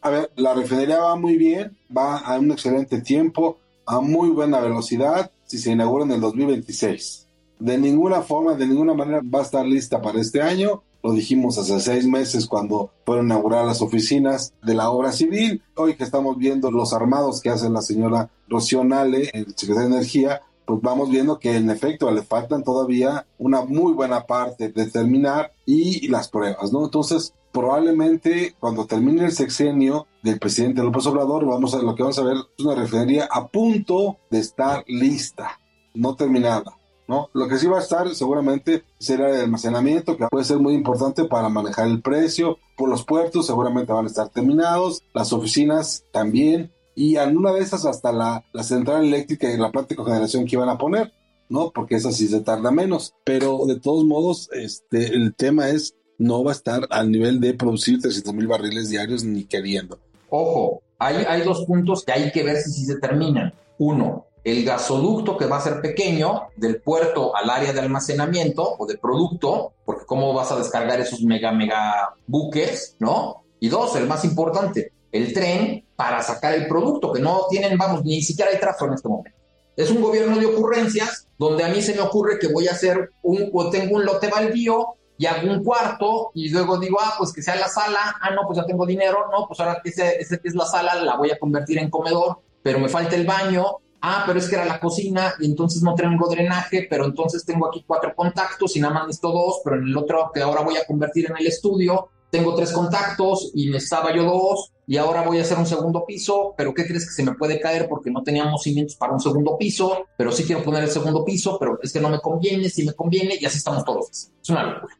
A 0.00 0.10
ver, 0.10 0.30
la 0.36 0.54
refinería 0.54 1.00
va 1.00 1.16
muy 1.16 1.36
bien, 1.36 1.76
va 1.94 2.18
a 2.18 2.38
un 2.38 2.52
excelente 2.52 3.00
tiempo, 3.00 3.58
a 3.84 4.00
muy 4.00 4.30
buena 4.30 4.60
velocidad, 4.60 5.30
si 5.44 5.58
se 5.58 5.72
inaugura 5.72 6.04
en 6.04 6.12
el 6.12 6.20
2026. 6.20 7.25
De 7.58 7.78
ninguna 7.78 8.22
forma, 8.22 8.54
de 8.54 8.66
ninguna 8.66 8.94
manera 8.94 9.22
va 9.22 9.40
a 9.40 9.42
estar 9.42 9.66
lista 9.66 10.02
para 10.02 10.20
este 10.20 10.42
año 10.42 10.82
lo 11.06 11.12
dijimos 11.12 11.56
hace 11.56 11.78
seis 11.78 12.04
meses 12.04 12.48
cuando 12.48 12.90
fueron 13.04 13.26
inauguradas 13.26 13.66
las 13.66 13.80
oficinas 13.80 14.52
de 14.60 14.74
la 14.74 14.90
obra 14.90 15.12
civil. 15.12 15.62
Hoy 15.76 15.94
que 15.94 16.02
estamos 16.02 16.36
viendo 16.36 16.72
los 16.72 16.92
armados 16.92 17.40
que 17.40 17.48
hace 17.48 17.70
la 17.70 17.80
señora 17.80 18.28
Rocío 18.48 18.82
Nale, 18.82 19.30
el 19.32 19.54
secretario 19.54 19.88
de 19.88 19.96
Energía, 19.98 20.42
pues 20.64 20.80
vamos 20.82 21.08
viendo 21.08 21.38
que 21.38 21.54
en 21.54 21.70
efecto 21.70 22.10
le 22.10 22.22
faltan 22.22 22.64
todavía 22.64 23.24
una 23.38 23.64
muy 23.64 23.92
buena 23.92 24.26
parte 24.26 24.70
de 24.70 24.86
terminar 24.86 25.52
y 25.64 26.08
las 26.08 26.28
pruebas, 26.28 26.72
¿no? 26.72 26.84
Entonces, 26.84 27.32
probablemente 27.52 28.56
cuando 28.58 28.86
termine 28.86 29.26
el 29.26 29.32
sexenio 29.32 30.08
del 30.24 30.40
presidente 30.40 30.82
López 30.82 31.06
Obrador, 31.06 31.46
vamos 31.46 31.72
a 31.74 31.82
lo 31.82 31.94
que 31.94 32.02
vamos 32.02 32.18
a 32.18 32.24
ver 32.24 32.36
es 32.58 32.64
una 32.64 32.74
refinería 32.74 33.28
a 33.30 33.46
punto 33.46 34.16
de 34.28 34.40
estar 34.40 34.82
lista, 34.88 35.60
no 35.94 36.16
terminada. 36.16 36.75
¿No? 37.08 37.30
Lo 37.32 37.48
que 37.48 37.58
sí 37.58 37.66
va 37.66 37.78
a 37.78 37.82
estar 37.82 38.12
seguramente 38.14 38.84
será 38.98 39.30
el 39.30 39.42
almacenamiento, 39.42 40.16
que 40.16 40.26
puede 40.28 40.44
ser 40.44 40.58
muy 40.58 40.74
importante 40.74 41.24
para 41.24 41.48
manejar 41.48 41.86
el 41.86 42.02
precio. 42.02 42.58
Por 42.76 42.88
los 42.88 43.04
puertos 43.04 43.46
seguramente 43.46 43.92
van 43.92 44.04
a 44.04 44.08
estar 44.08 44.28
terminados, 44.28 45.02
las 45.14 45.32
oficinas 45.32 46.04
también, 46.12 46.72
y 46.94 47.16
alguna 47.16 47.52
de 47.52 47.60
esas 47.60 47.84
hasta 47.84 48.10
la, 48.10 48.44
la 48.52 48.62
central 48.62 49.04
eléctrica 49.04 49.50
y 49.50 49.56
la 49.56 49.70
planta 49.70 49.90
de 49.90 49.96
cogeneración 49.96 50.46
que 50.46 50.56
iban 50.56 50.70
a 50.70 50.78
poner, 50.78 51.12
¿no? 51.48 51.70
Porque 51.70 51.94
esa 51.94 52.10
sí 52.10 52.26
se 52.26 52.40
tarda 52.40 52.70
menos. 52.70 53.14
Pero 53.24 53.66
de 53.66 53.78
todos 53.78 54.04
modos, 54.04 54.48
este, 54.52 55.08
el 55.08 55.34
tema 55.34 55.68
es, 55.68 55.94
no 56.18 56.42
va 56.42 56.52
a 56.52 56.54
estar 56.54 56.86
al 56.90 57.10
nivel 57.10 57.38
de 57.40 57.52
producir 57.52 58.00
300 58.00 58.32
mil 58.32 58.46
barriles 58.46 58.88
diarios 58.88 59.24
ni 59.24 59.44
queriendo. 59.44 59.98
Ojo, 60.30 60.82
hay, 60.98 61.16
hay 61.28 61.42
dos 61.42 61.66
puntos 61.66 62.02
que 62.02 62.12
hay 62.12 62.32
que 62.32 62.42
ver 62.42 62.56
si, 62.56 62.72
si 62.72 62.84
se 62.86 62.98
terminan. 62.98 63.52
Uno, 63.78 64.24
el 64.46 64.64
gasoducto 64.64 65.36
que 65.36 65.46
va 65.46 65.56
a 65.56 65.60
ser 65.60 65.80
pequeño 65.80 66.50
del 66.54 66.80
puerto 66.80 67.34
al 67.34 67.50
área 67.50 67.72
de 67.72 67.80
almacenamiento 67.80 68.76
o 68.78 68.86
de 68.86 68.96
producto, 68.96 69.72
porque 69.84 70.06
cómo 70.06 70.32
vas 70.32 70.52
a 70.52 70.56
descargar 70.56 71.00
esos 71.00 71.20
mega, 71.22 71.50
mega 71.50 72.14
buques, 72.28 72.94
¿no? 73.00 73.42
Y 73.58 73.68
dos, 73.68 73.96
el 73.96 74.06
más 74.06 74.24
importante, 74.24 74.92
el 75.10 75.34
tren 75.34 75.84
para 75.96 76.22
sacar 76.22 76.54
el 76.54 76.68
producto, 76.68 77.12
que 77.12 77.20
no 77.20 77.46
tienen, 77.50 77.76
vamos, 77.76 78.04
ni 78.04 78.22
siquiera 78.22 78.52
hay 78.52 78.60
trazo 78.60 78.86
en 78.86 78.92
este 78.92 79.08
momento. 79.08 79.36
Es 79.76 79.90
un 79.90 80.00
gobierno 80.00 80.38
de 80.38 80.46
ocurrencias 80.46 81.26
donde 81.36 81.64
a 81.64 81.68
mí 81.68 81.82
se 81.82 81.96
me 81.96 82.02
ocurre 82.02 82.38
que 82.38 82.46
voy 82.46 82.68
a 82.68 82.72
hacer 82.72 83.10
un, 83.24 83.50
o 83.52 83.68
tengo 83.68 83.96
un 83.96 84.04
lote 84.04 84.28
baldío 84.28 84.94
y 85.18 85.26
hago 85.26 85.50
un 85.50 85.64
cuarto 85.64 86.30
y 86.34 86.50
luego 86.50 86.78
digo, 86.78 86.98
ah, 87.00 87.14
pues 87.18 87.32
que 87.32 87.42
sea 87.42 87.56
la 87.56 87.66
sala, 87.66 88.14
ah, 88.20 88.30
no, 88.30 88.42
pues 88.46 88.58
ya 88.58 88.64
tengo 88.64 88.86
dinero, 88.86 89.24
no, 89.32 89.48
pues 89.48 89.58
ahora 89.58 89.80
que 89.82 89.90
es 89.90 90.54
la 90.54 90.66
sala 90.66 90.94
la 91.02 91.16
voy 91.16 91.32
a 91.32 91.38
convertir 91.40 91.78
en 91.78 91.90
comedor, 91.90 92.42
pero 92.62 92.78
me 92.78 92.88
falta 92.88 93.16
el 93.16 93.26
baño, 93.26 93.78
ah, 94.00 94.24
pero 94.26 94.38
es 94.38 94.48
que 94.48 94.56
era 94.56 94.64
la 94.64 94.80
cocina 94.80 95.34
y 95.40 95.46
entonces 95.46 95.82
no 95.82 95.94
tengo 95.94 96.28
drenaje, 96.28 96.86
pero 96.88 97.04
entonces 97.04 97.44
tengo 97.44 97.66
aquí 97.66 97.84
cuatro 97.86 98.14
contactos 98.14 98.76
y 98.76 98.80
nada 98.80 98.94
más 98.94 99.06
necesito 99.06 99.32
dos, 99.32 99.60
pero 99.64 99.76
en 99.76 99.84
el 99.84 99.96
otro 99.96 100.30
que 100.32 100.40
ahora 100.40 100.62
voy 100.62 100.76
a 100.76 100.86
convertir 100.86 101.26
en 101.30 101.36
el 101.36 101.46
estudio, 101.46 102.08
tengo 102.30 102.54
tres 102.54 102.72
contactos 102.72 103.50
y 103.54 103.70
necesitaba 103.70 104.14
yo 104.14 104.24
dos, 104.24 104.72
y 104.86 104.96
ahora 104.96 105.22
voy 105.22 105.38
a 105.38 105.42
hacer 105.42 105.58
un 105.58 105.66
segundo 105.66 106.04
piso, 106.06 106.54
pero 106.56 106.72
¿qué 106.72 106.86
crees 106.86 107.06
que 107.06 107.12
se 107.12 107.24
me 107.24 107.34
puede 107.34 107.60
caer 107.60 107.88
porque 107.88 108.10
no 108.10 108.22
teníamos 108.22 108.62
cimientos 108.62 108.96
para 108.96 109.12
un 109.12 109.20
segundo 109.20 109.56
piso? 109.58 110.06
Pero 110.16 110.30
sí 110.30 110.44
quiero 110.44 110.62
poner 110.62 110.84
el 110.84 110.90
segundo 110.90 111.24
piso, 111.24 111.58
pero 111.58 111.78
es 111.82 111.92
que 111.92 112.00
no 112.00 112.08
me 112.08 112.20
conviene, 112.20 112.68
si 112.68 112.84
me 112.84 112.92
conviene, 112.92 113.36
y 113.40 113.44
así 113.44 113.58
estamos 113.58 113.84
todos. 113.84 114.08
Es 114.10 114.50
una 114.50 114.62
locura. 114.62 114.96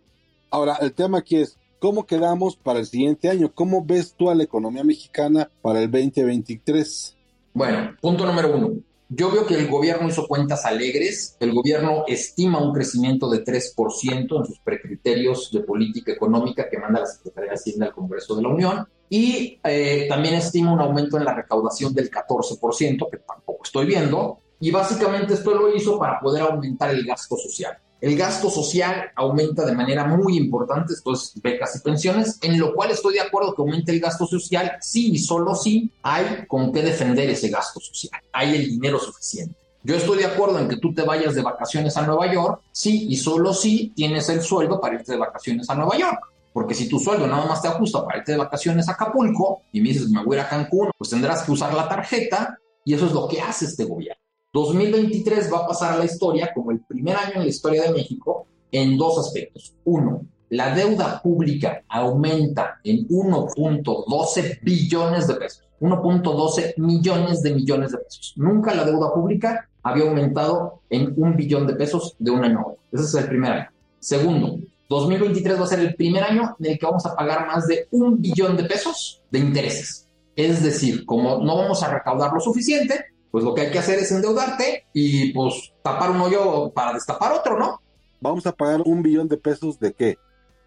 Ahora, 0.50 0.76
el 0.80 0.92
tema 0.92 1.18
aquí 1.18 1.37
es, 1.37 1.56
¿cómo 1.78 2.04
quedamos 2.04 2.56
para 2.56 2.80
el 2.80 2.87
siguiente 2.87 3.28
año? 3.28 3.52
¿Cómo 3.54 3.85
ves 3.85 4.14
tú 4.16 4.28
a 4.28 4.35
la 4.35 4.42
economía 4.42 4.82
mexicana 4.82 5.48
para 5.62 5.80
el 5.80 5.90
2023? 5.90 7.15
Bueno, 7.56 7.96
punto 8.02 8.26
número 8.26 8.54
uno. 8.54 8.74
Yo 9.08 9.30
veo 9.30 9.46
que 9.46 9.54
el 9.54 9.66
gobierno 9.68 10.06
hizo 10.06 10.28
cuentas 10.28 10.66
alegres, 10.66 11.38
el 11.40 11.54
gobierno 11.54 12.04
estima 12.06 12.60
un 12.60 12.74
crecimiento 12.74 13.30
de 13.30 13.42
3% 13.42 14.36
en 14.36 14.44
sus 14.44 14.58
precriterios 14.60 15.50
de 15.50 15.60
política 15.60 16.12
económica 16.12 16.68
que 16.68 16.76
manda 16.76 17.00
la 17.00 17.06
Secretaría 17.06 17.52
de 17.52 17.54
Hacienda 17.54 17.86
al 17.86 17.94
Congreso 17.94 18.36
de 18.36 18.42
la 18.42 18.48
Unión 18.50 18.86
y 19.08 19.58
eh, 19.64 20.04
también 20.06 20.34
estima 20.34 20.70
un 20.70 20.82
aumento 20.82 21.16
en 21.16 21.24
la 21.24 21.32
recaudación 21.32 21.94
del 21.94 22.10
14%, 22.10 23.08
que 23.10 23.16
tampoco 23.16 23.64
estoy 23.64 23.86
viendo, 23.86 24.38
y 24.60 24.70
básicamente 24.70 25.32
esto 25.32 25.54
lo 25.54 25.74
hizo 25.74 25.98
para 25.98 26.20
poder 26.20 26.42
aumentar 26.42 26.90
el 26.90 27.06
gasto 27.06 27.38
social. 27.38 27.78
El 28.00 28.16
gasto 28.16 28.50
social 28.50 29.11
aumenta 29.14 29.64
de 29.64 29.74
manera 29.74 30.04
muy 30.04 30.37
importante, 30.37 30.92
esto 30.92 31.14
es 31.14 31.32
becas 31.42 31.76
y 31.76 31.80
pensiones, 31.80 32.38
en 32.42 32.59
lo 32.61 32.74
cual 32.74 32.90
estoy 32.90 33.14
de 33.14 33.20
acuerdo 33.20 33.54
que 33.54 33.62
aumente 33.62 33.92
el 33.92 34.00
gasto 34.00 34.26
social, 34.26 34.72
sí 34.80 35.12
y 35.12 35.18
solo 35.18 35.54
si 35.54 35.90
hay 36.02 36.44
con 36.46 36.72
qué 36.72 36.82
defender 36.82 37.30
ese 37.30 37.48
gasto 37.48 37.80
social, 37.80 38.20
hay 38.32 38.54
el 38.54 38.66
dinero 38.66 38.98
suficiente. 38.98 39.56
Yo 39.82 39.94
estoy 39.94 40.18
de 40.18 40.26
acuerdo 40.26 40.59
en 40.59 40.68
que 40.68 40.76
tú 40.78 40.92
te 40.92 41.02
vayas 41.02 41.35
de 41.35 41.42
vacaciones 41.42 41.96
a 41.96 42.04
Nueva 42.04 42.30
York, 42.30 42.61
sí 42.72 43.06
y 43.09 43.16
solo 43.16 43.54
si 43.54 43.92
tienes 43.94 44.28
el 44.28 44.42
sueldo 44.42 44.80
para 44.80 44.96
irte 44.96 45.12
de 45.12 45.18
vacaciones 45.18 45.70
a 45.70 45.76
Nueva 45.76 45.96
York. 45.96 46.18
Porque 46.52 46.74
si 46.74 46.88
tu 46.88 46.98
sueldo 46.98 47.26
nada 47.26 47.46
más 47.46 47.62
te 47.62 47.68
ajusta 47.68 48.04
para 48.04 48.18
irte 48.18 48.32
de 48.32 48.38
vacaciones 48.38 48.88
a 48.88 48.92
Acapulco 48.92 49.62
y 49.72 49.80
me 49.80 49.90
dices 49.90 50.11
me 50.11 50.24
voy 50.24 50.38
a 50.38 50.48
Cancún, 50.48 50.90
pues 50.98 51.11
tendrás 51.11 51.44
que 51.44 51.52
usar 51.52 51.72
la 51.72 51.88
tarjeta 51.88 52.59
y 52.85 52.94
eso 52.94 53.06
es 53.06 53.12
lo 53.12 53.28
que 53.28 53.40
hace 53.40 53.66
este 53.66 53.85
gobierno. 53.85 54.25
2023 54.56 55.52
va 55.52 55.58
a 55.58 55.66
pasar 55.66 55.92
a 55.92 55.98
la 55.98 56.06
historia 56.06 56.50
como 56.54 56.70
el 56.70 56.80
primer 56.80 57.14
año 57.14 57.34
en 57.34 57.40
la 57.40 57.46
historia 57.46 57.82
de 57.82 57.92
México 57.92 58.46
en 58.72 58.96
dos 58.96 59.18
aspectos. 59.18 59.74
Uno, 59.84 60.22
la 60.48 60.74
deuda 60.74 61.20
pública 61.22 61.82
aumenta 61.88 62.80
en 62.82 63.06
1.12 63.06 64.60
billones 64.62 65.26
de 65.26 65.34
pesos. 65.34 65.62
1.12 65.80 66.74
millones 66.78 67.42
de 67.42 67.54
millones 67.54 67.92
de 67.92 67.98
pesos. 67.98 68.32
Nunca 68.36 68.74
la 68.74 68.84
deuda 68.84 69.12
pública 69.12 69.68
había 69.82 70.08
aumentado 70.08 70.80
en 70.88 71.12
un 71.18 71.36
billón 71.36 71.66
de 71.66 71.74
pesos 71.74 72.16
de 72.18 72.30
un 72.30 72.42
año 72.42 72.58
a 72.58 72.62
otro. 72.62 72.78
Ese 72.92 73.04
es 73.04 73.14
el 73.14 73.28
primer 73.28 73.52
año. 73.52 73.70
Segundo, 74.00 74.58
2023 74.88 75.60
va 75.60 75.64
a 75.64 75.68
ser 75.68 75.80
el 75.80 75.94
primer 75.96 76.24
año 76.24 76.56
en 76.58 76.66
el 76.66 76.78
que 76.78 76.86
vamos 76.86 77.04
a 77.04 77.14
pagar 77.14 77.46
más 77.46 77.66
de 77.66 77.88
un 77.90 78.22
billón 78.22 78.56
de 78.56 78.64
pesos 78.64 79.20
de 79.30 79.38
intereses. 79.40 80.08
Es 80.34 80.62
decir, 80.62 81.04
como 81.04 81.44
no 81.44 81.56
vamos 81.58 81.82
a 81.82 81.92
recaudar 81.92 82.32
lo 82.32 82.40
suficiente, 82.40 83.04
pues 83.37 83.44
lo 83.44 83.55
que 83.55 83.61
hay 83.61 83.70
que 83.70 83.79
hacer 83.79 83.99
es 83.99 84.11
endeudarte 84.12 84.87
y 84.94 85.31
pues 85.35 85.75
tapar 85.83 86.11
un 86.11 86.22
hoyo 86.22 86.70
para 86.70 86.94
destapar 86.94 87.35
otro, 87.35 87.59
¿no? 87.59 87.83
Vamos 88.18 88.46
a 88.46 88.53
pagar 88.53 88.81
un 88.87 89.03
billón 89.03 89.29
de 89.29 89.37
pesos 89.37 89.79
de 89.79 89.92
qué? 89.92 90.16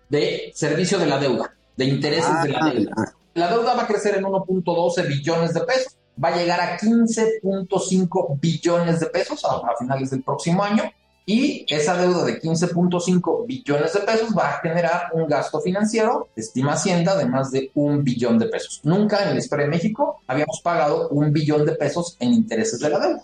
De 0.08 0.52
servicio 0.54 1.00
de 1.00 1.08
la 1.08 1.18
deuda, 1.18 1.58
de 1.76 1.86
intereses 1.86 2.44
de 2.44 2.50
la 2.50 2.60
ah, 2.62 2.70
deuda. 2.72 2.92
Ah. 2.96 3.06
La 3.34 3.48
deuda 3.50 3.74
va 3.74 3.82
a 3.82 3.88
crecer 3.88 4.18
en 4.18 4.24
1.12 4.24 5.08
billones 5.08 5.56
de 5.56 5.62
pesos, 5.62 5.98
va 6.24 6.28
a 6.28 6.38
llegar 6.38 6.62
a 6.62 6.78
15.5 6.78 8.40
billones 8.40 9.00
de 9.00 9.08
pesos 9.08 9.44
a, 9.46 9.68
a 9.68 9.76
finales 9.80 10.12
del 10.12 10.22
próximo 10.22 10.64
año 10.64 10.84
y 11.30 11.64
esa 11.70 11.96
deuda 11.96 12.26
de 12.26 12.42
15.5 12.42 13.46
billones 13.46 13.94
de 13.94 14.00
pesos 14.00 14.36
va 14.36 14.50
a 14.50 14.62
generar 14.62 15.12
un 15.14 15.28
gasto 15.28 15.62
financiero, 15.62 16.28
estima 16.36 16.74
Hacienda, 16.74 17.16
de 17.16 17.28
más 17.28 17.52
de 17.52 17.70
un 17.76 18.04
billón 18.04 18.40
de 18.40 18.48
pesos. 18.48 18.82
Nunca 18.84 19.24
en 19.24 19.36
la 19.36 19.40
historia 19.40 19.66
de 19.66 19.72
México 19.72 20.22
habíamos 20.26 20.60
pagado 20.64 21.08
un 21.10 21.32
billón 21.32 21.68
de 21.68 21.74
pesos 21.74 22.18
en 22.20 22.34
intereses 22.34 22.80
de 22.80 22.90
la 22.90 22.98
deuda. 22.98 23.22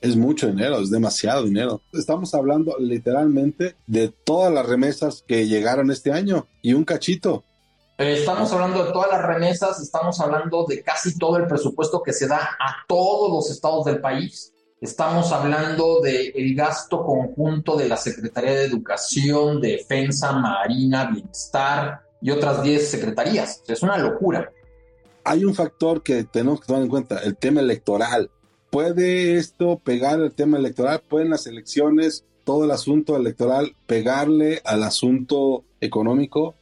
Es 0.00 0.16
mucho 0.16 0.46
dinero, 0.46 0.80
es 0.80 0.90
demasiado 0.90 1.44
dinero. 1.44 1.82
Estamos 1.92 2.32
hablando 2.32 2.74
literalmente 2.78 3.76
de 3.86 4.08
todas 4.08 4.50
las 4.50 4.64
remesas 4.64 5.22
que 5.28 5.46
llegaron 5.46 5.90
este 5.90 6.12
año 6.12 6.46
y 6.62 6.72
un 6.72 6.86
cachito. 6.86 7.44
Estamos 7.98 8.50
hablando 8.50 8.82
de 8.82 8.92
todas 8.92 9.10
las 9.10 9.22
remesas, 9.22 9.82
estamos 9.82 10.18
hablando 10.20 10.64
de 10.66 10.82
casi 10.82 11.18
todo 11.18 11.36
el 11.36 11.46
presupuesto 11.46 12.02
que 12.02 12.14
se 12.14 12.28
da 12.28 12.56
a 12.58 12.76
todos 12.88 13.30
los 13.30 13.50
estados 13.50 13.84
del 13.84 14.00
país. 14.00 14.54
Estamos 14.78 15.32
hablando 15.32 16.02
del 16.02 16.54
gasto 16.54 17.02
conjunto 17.02 17.78
de 17.78 17.88
la 17.88 17.96
Secretaría 17.96 18.52
de 18.52 18.64
Educación, 18.64 19.58
Defensa, 19.58 20.32
Marina, 20.32 21.10
Bienestar 21.10 22.02
y 22.20 22.30
otras 22.30 22.62
10 22.62 22.90
secretarías. 22.90 23.62
es 23.66 23.82
una 23.82 23.96
locura. 23.96 24.52
Hay 25.24 25.46
un 25.46 25.54
factor 25.54 26.02
que 26.02 26.24
tenemos 26.24 26.60
que 26.60 26.66
tomar 26.66 26.82
en 26.82 26.88
cuenta, 26.88 27.18
el 27.20 27.38
tema 27.38 27.60
electoral. 27.60 28.30
¿Puede 28.68 29.38
esto 29.38 29.78
pegar 29.78 30.20
el 30.20 30.34
tema 30.34 30.58
electoral? 30.58 31.00
¿Pueden 31.08 31.30
las 31.30 31.46
elecciones, 31.46 32.26
todo 32.44 32.64
el 32.64 32.70
asunto 32.70 33.16
electoral, 33.16 33.74
pegarle 33.86 34.60
al 34.62 34.82
asunto 34.82 35.64
económico? 35.80 36.54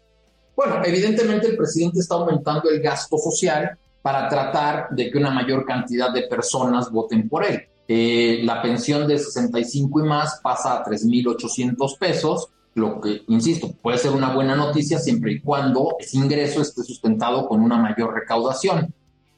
Bueno, 0.54 0.80
evidentemente 0.84 1.48
el 1.48 1.56
presidente 1.56 1.98
está 1.98 2.14
aumentando 2.14 2.70
el 2.70 2.80
gasto 2.80 3.18
social 3.18 3.76
para 4.00 4.28
tratar 4.28 4.90
de 4.90 5.10
que 5.10 5.18
una 5.18 5.30
mayor 5.30 5.66
cantidad 5.66 6.12
de 6.12 6.28
personas 6.28 6.92
voten 6.92 7.28
por 7.28 7.44
él. 7.44 7.68
Eh, 7.86 8.40
la 8.44 8.62
pensión 8.62 9.06
de 9.06 9.18
65 9.18 10.00
y 10.00 10.08
más 10.08 10.40
pasa 10.42 10.78
a 10.78 10.84
3.800 10.84 11.98
pesos, 11.98 12.50
lo 12.74 13.00
que, 13.00 13.22
insisto, 13.28 13.72
puede 13.82 13.98
ser 13.98 14.12
una 14.12 14.34
buena 14.34 14.56
noticia 14.56 14.98
siempre 14.98 15.32
y 15.32 15.40
cuando 15.40 15.96
ese 15.98 16.16
ingreso 16.16 16.62
esté 16.62 16.82
sustentado 16.82 17.46
con 17.46 17.60
una 17.60 17.76
mayor 17.76 18.14
recaudación. 18.14 18.92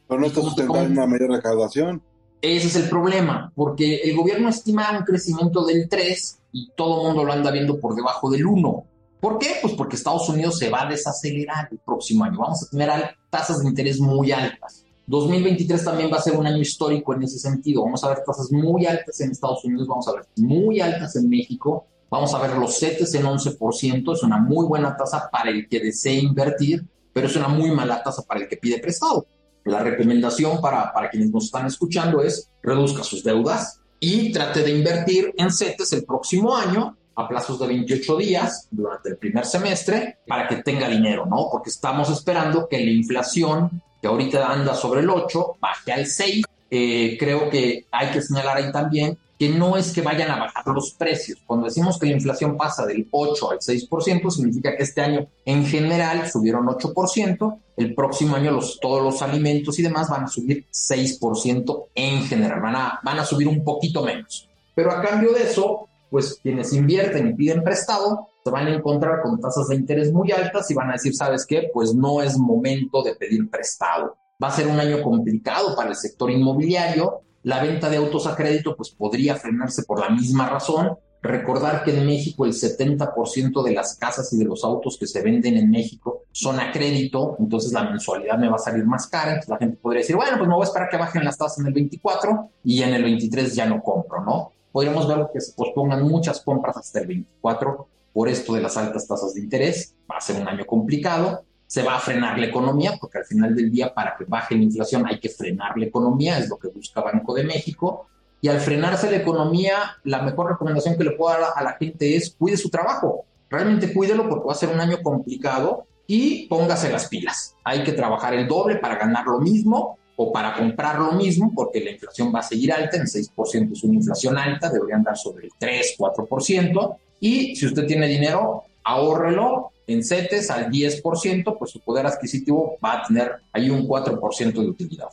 Pero 0.09 0.21
no 0.21 0.27
está 0.27 0.41
sustentado 0.41 0.85
en 0.85 0.93
una 0.93 1.07
mayor 1.07 1.31
recaudación. 1.31 2.03
Ese 2.41 2.69
es 2.69 2.77
el 2.77 2.89
problema, 2.89 3.53
porque 3.55 3.97
el 4.03 4.17
gobierno 4.17 4.49
estima 4.49 4.97
un 4.97 5.05
crecimiento 5.05 5.65
del 5.65 5.89
3 5.89 6.39
y 6.53 6.71
todo 6.77 7.01
el 7.01 7.07
mundo 7.09 7.25
lo 7.25 7.33
anda 7.33 7.51
viendo 7.51 7.81
por 7.81 7.95
debajo 7.95 8.31
del 8.31 8.47
1. 8.47 8.85
¿Por 9.21 9.39
qué? 9.39 9.57
Pues 9.61 9.75
porque 9.75 9.97
Estados 9.97 10.29
Unidos 10.29 10.59
se 10.59 10.71
va 10.71 10.83
a 10.83 10.89
desacelerar 10.89 11.69
el 11.73 11.79
próximo 11.79 12.25
año. 12.25 12.39
Vamos 12.39 12.63
a 12.63 12.71
tener 12.71 13.17
tasas 13.29 13.61
de 13.61 13.69
interés 13.69 13.99
muy 13.99 14.31
altas. 14.31 14.86
2023 15.07 15.85
también 15.85 16.11
va 16.13 16.17
a 16.17 16.23
ser 16.23 16.37
un 16.37 16.47
año 16.47 16.59
histórico 16.59 17.15
en 17.15 17.23
ese 17.23 17.39
sentido. 17.39 17.85
Vamos 17.85 18.03
a 18.03 18.09
ver 18.09 18.23
tasas 18.27 18.51
muy 18.51 18.87
altas 18.87 19.21
en 19.21 19.31
Estados 19.31 19.65
Unidos, 19.65 19.87
vamos 19.87 20.09
a 20.09 20.13
ver 20.13 20.27
muy 20.37 20.81
altas 20.81 21.15
en 21.17 21.29
México, 21.29 21.87
vamos 22.11 22.35
a 22.35 22.39
ver 22.41 22.57
los 22.57 22.79
CETES 22.79 23.15
en 23.15 23.25
11%, 23.25 24.13
es 24.13 24.23
una 24.23 24.39
muy 24.39 24.67
buena 24.67 24.97
tasa 24.97 25.29
para 25.31 25.51
el 25.51 25.69
que 25.69 25.81
desee 25.81 26.19
invertir, 26.19 26.85
pero 27.13 27.29
es 27.29 27.37
una 27.37 27.49
muy 27.49 27.71
mala 27.71 28.03
tasa 28.03 28.23
para 28.23 28.41
el 28.41 28.49
que 28.49 28.57
pide 28.57 28.79
prestado. 28.79 29.27
La 29.65 29.81
recomendación 29.81 30.61
para, 30.61 30.93
para 30.93 31.09
quienes 31.09 31.31
nos 31.31 31.45
están 31.47 31.67
escuchando 31.67 32.23
es 32.23 32.51
reduzca 32.63 33.03
sus 33.03 33.23
deudas 33.23 33.81
y 34.01 34.33
trate 34.33 34.63
de 34.63 34.71
invertir 34.71 35.33
en 35.37 35.51
CETES 35.51 35.93
el 35.93 36.05
próximo 36.05 36.57
año 36.57 36.97
a 37.15 37.27
plazos 37.27 37.59
de 37.59 37.67
28 37.67 38.17
días 38.19 38.69
durante 38.71 39.09
el 39.09 39.17
primer 39.17 39.47
semestre 39.47 40.19
para 40.27 40.47
que 40.47 40.57
tenga 40.57 40.89
dinero, 40.89 41.25
¿no? 41.27 41.49
Porque 41.51 41.71
estamos 41.71 42.11
esperando 42.11 42.69
que 42.69 42.79
la 42.79 42.91
inflación 42.91 43.83
que 44.07 44.13
ahorita 44.13 44.47
anda 44.53 44.73
sobre 44.73 45.01
el 45.01 45.11
8, 45.11 45.57
baje 45.61 45.93
al 45.93 46.07
6. 46.07 46.45
Eh, 46.71 47.17
creo 47.19 47.51
que 47.51 47.87
hay 47.91 48.11
que 48.13 48.23
señalar 48.23 48.57
ahí 48.57 48.71
también 48.71 49.19
que 49.37 49.49
no 49.51 49.77
es 49.77 49.93
que 49.93 50.01
vayan 50.01 50.31
a 50.31 50.39
bajar 50.39 50.67
los 50.69 50.93
precios. 50.93 51.41
Cuando 51.45 51.67
decimos 51.67 51.99
que 51.99 52.07
la 52.07 52.13
inflación 52.13 52.57
pasa 52.57 52.87
del 52.87 53.07
8 53.11 53.51
al 53.51 53.59
6%, 53.59 54.31
significa 54.31 54.75
que 54.77 54.85
este 54.85 55.03
año 55.03 55.27
en 55.45 55.67
general 55.67 56.27
subieron 56.31 56.67
8%, 56.67 57.59
el 57.77 57.95
próximo 57.95 58.37
año 58.37 58.59
todos 58.81 59.03
los 59.03 59.21
alimentos 59.21 59.79
y 59.79 59.83
demás 59.83 60.09
van 60.09 60.25
a 60.25 60.29
subir 60.29 60.65
6% 60.73 61.87
en 61.95 62.23
general, 62.23 62.61
van 62.61 62.77
a, 62.77 63.01
van 63.03 63.19
a 63.19 63.27
subir 63.27 63.49
un 63.49 63.63
poquito 63.63 64.03
menos. 64.03 64.49
Pero 64.75 64.91
a 64.93 65.03
cambio 65.03 65.33
de 65.33 65.43
eso, 65.43 65.89
pues 66.09 66.39
quienes 66.43 66.73
invierten 66.73 67.29
y 67.29 67.35
piden 67.35 67.63
prestado 67.63 68.29
se 68.47 68.53
van 68.53 68.69
a 68.69 68.75
encontrar 68.75 69.23
con 69.23 69.41
tasas 69.41 69.67
de 69.67 69.75
interés 69.75 70.13
muy 70.13 70.31
altas 70.31 70.71
y 70.71 70.75
van 70.75 70.89
a 70.89 70.93
decir, 70.93 71.13
¿sabes 71.17 71.45
qué? 71.45 71.69
Pues 71.75 71.97
no 71.97 72.23
es 72.23 72.39
momento 72.39 73.03
de 73.03 73.17
pedir 73.17 73.51
prestado. 73.51 74.17
Va 74.41 74.47
a 74.47 74.53
ser 74.53 74.69
un 74.69 74.79
año 74.79 75.03
complicado 75.03 75.75
para 75.75 75.91
el 75.91 75.97
sector 75.97 76.31
inmobiliario. 76.31 77.23
La 77.43 77.61
venta 77.61 77.91
de 77.91 77.97
autos 77.97 78.25
a 78.29 78.37
crédito 78.37 78.77
pues 78.77 78.91
podría 78.91 79.35
frenarse 79.35 79.83
por 79.83 79.99
la 79.99 80.11
misma 80.11 80.49
razón. 80.49 80.97
Recordar 81.23 81.83
que 81.83 81.99
en 81.99 82.07
México 82.07 82.47
el 82.47 82.53
70% 82.53 83.65
de 83.65 83.73
las 83.73 83.97
casas 83.97 84.33
y 84.33 84.39
de 84.39 84.45
los 84.45 84.63
autos 84.63 84.97
que 84.97 85.09
se 85.09 85.23
venden 85.23 85.57
en 85.57 85.69
México 85.69 86.23
son 86.31 86.61
a 86.61 86.71
crédito, 86.71 87.35
entonces 87.41 87.73
la 87.73 87.83
mensualidad 87.83 88.39
me 88.39 88.49
va 88.49 88.55
a 88.55 88.61
salir 88.61 88.85
más 88.85 89.09
cara. 89.09 89.31
Entonces 89.31 89.51
la 89.51 89.59
gente 89.59 89.77
podría 89.77 90.03
decir, 90.03 90.15
bueno, 90.15 90.37
pues 90.37 90.49
me 90.49 90.55
voy 90.55 90.63
a 90.63 90.67
esperar 90.67 90.89
que 90.89 90.99
bajen 90.99 91.25
las 91.25 91.37
tasas 91.37 91.59
en 91.59 91.67
el 91.67 91.73
24 91.73 92.51
y 92.63 92.81
en 92.81 92.95
el 92.95 93.03
23 93.03 93.57
ya 93.57 93.67
no 93.67 93.83
compro, 93.83 94.25
¿no? 94.25 94.53
Podríamos 94.71 95.09
ver 95.09 95.27
que 95.33 95.41
se 95.41 95.53
pospongan 95.53 96.05
muchas 96.05 96.43
compras 96.43 96.77
hasta 96.77 97.01
el 97.01 97.09
24 97.09 97.89
por 98.17 98.31
esto 98.31 98.55
de 98.55 98.63
las 98.63 98.79
altas 98.79 99.07
tasas 99.07 99.35
de 99.35 99.43
interés. 99.43 99.95
Va 100.11 100.17
a 100.17 100.21
ser 100.23 100.41
un 100.41 100.49
año 100.49 100.65
complicado. 100.65 101.45
Se 101.67 101.83
va 101.83 101.97
a 101.97 102.01
frenar 102.01 102.39
la 102.39 102.47
economía, 102.47 102.97
porque 102.99 103.19
al 103.19 103.27
final 103.27 103.55
del 103.55 103.71
día, 103.71 103.93
para 103.93 104.17
que 104.17 104.25
baje 104.25 104.55
la 104.55 104.63
inflación, 104.63 105.07
hay 105.07 105.21
que 105.21 105.29
frenar 105.29 105.77
la 105.77 105.85
economía, 105.85 106.39
es 106.39 106.49
lo 106.49 106.57
que 106.57 106.69
busca 106.69 107.03
Banco 107.03 107.35
de 107.35 107.45
México. 107.45 108.07
Y 108.41 108.49
al 108.49 108.61
frenarse 108.61 109.11
la 109.11 109.19
economía, 109.19 109.99
la 110.05 110.23
mejor 110.23 110.49
recomendación 110.49 110.97
que 110.97 111.05
le 111.05 111.11
puedo 111.11 111.39
dar 111.39 111.51
a 111.55 111.63
la 111.63 111.75
gente 111.75 112.17
es 112.17 112.35
cuide 112.39 112.57
su 112.57 112.71
trabajo. 112.71 113.27
Realmente 113.51 113.93
cuídelo 113.93 114.27
porque 114.31 114.47
va 114.47 114.53
a 114.53 114.57
ser 114.57 114.71
un 114.71 114.81
año 114.81 115.03
complicado 115.03 115.87
y 116.07 116.47
póngase 116.49 116.91
las 116.91 117.09
pilas. 117.09 117.55
Hay 117.65 117.85
que 117.85 117.93
trabajar 117.93 118.33
el 118.33 118.49
doble 118.49 118.77
para 118.77 118.97
ganar 118.97 119.27
lo 119.27 119.41
mismo 119.41 119.99
o 120.17 120.33
para 120.33 120.55
comprar 120.55 120.99
lo 120.99 121.13
mismo, 121.13 121.53
porque 121.55 121.85
la 121.85 121.91
inflación 121.91 122.33
va 122.35 122.39
a 122.39 122.43
seguir 122.43 122.73
alta, 122.73 122.97
el 122.97 123.03
6% 123.03 123.73
es 123.73 123.85
una 123.85 123.95
inflación 123.97 124.39
alta, 124.39 124.71
debería 124.71 124.97
andar 124.97 125.19
sobre 125.19 125.49
el 125.49 125.53
3, 125.59 125.97
4%, 125.99 126.97
y 127.21 127.57
si 127.57 127.67
usted 127.67 127.87
tiene 127.87 128.07
dinero, 128.07 128.65
ahórrelo 128.85 129.73
en 129.87 130.05
CETES 130.05 130.51
al 130.51 130.71
10%, 130.71 131.57
pues 131.59 131.71
su 131.71 131.81
poder 131.81 132.07
adquisitivo 132.07 132.77
va 132.85 132.95
a 132.95 133.03
tener 133.07 133.37
ahí 133.53 133.71
un 133.71 133.87
4% 133.87 134.53
de 134.53 134.69
utilidad. 134.69 135.09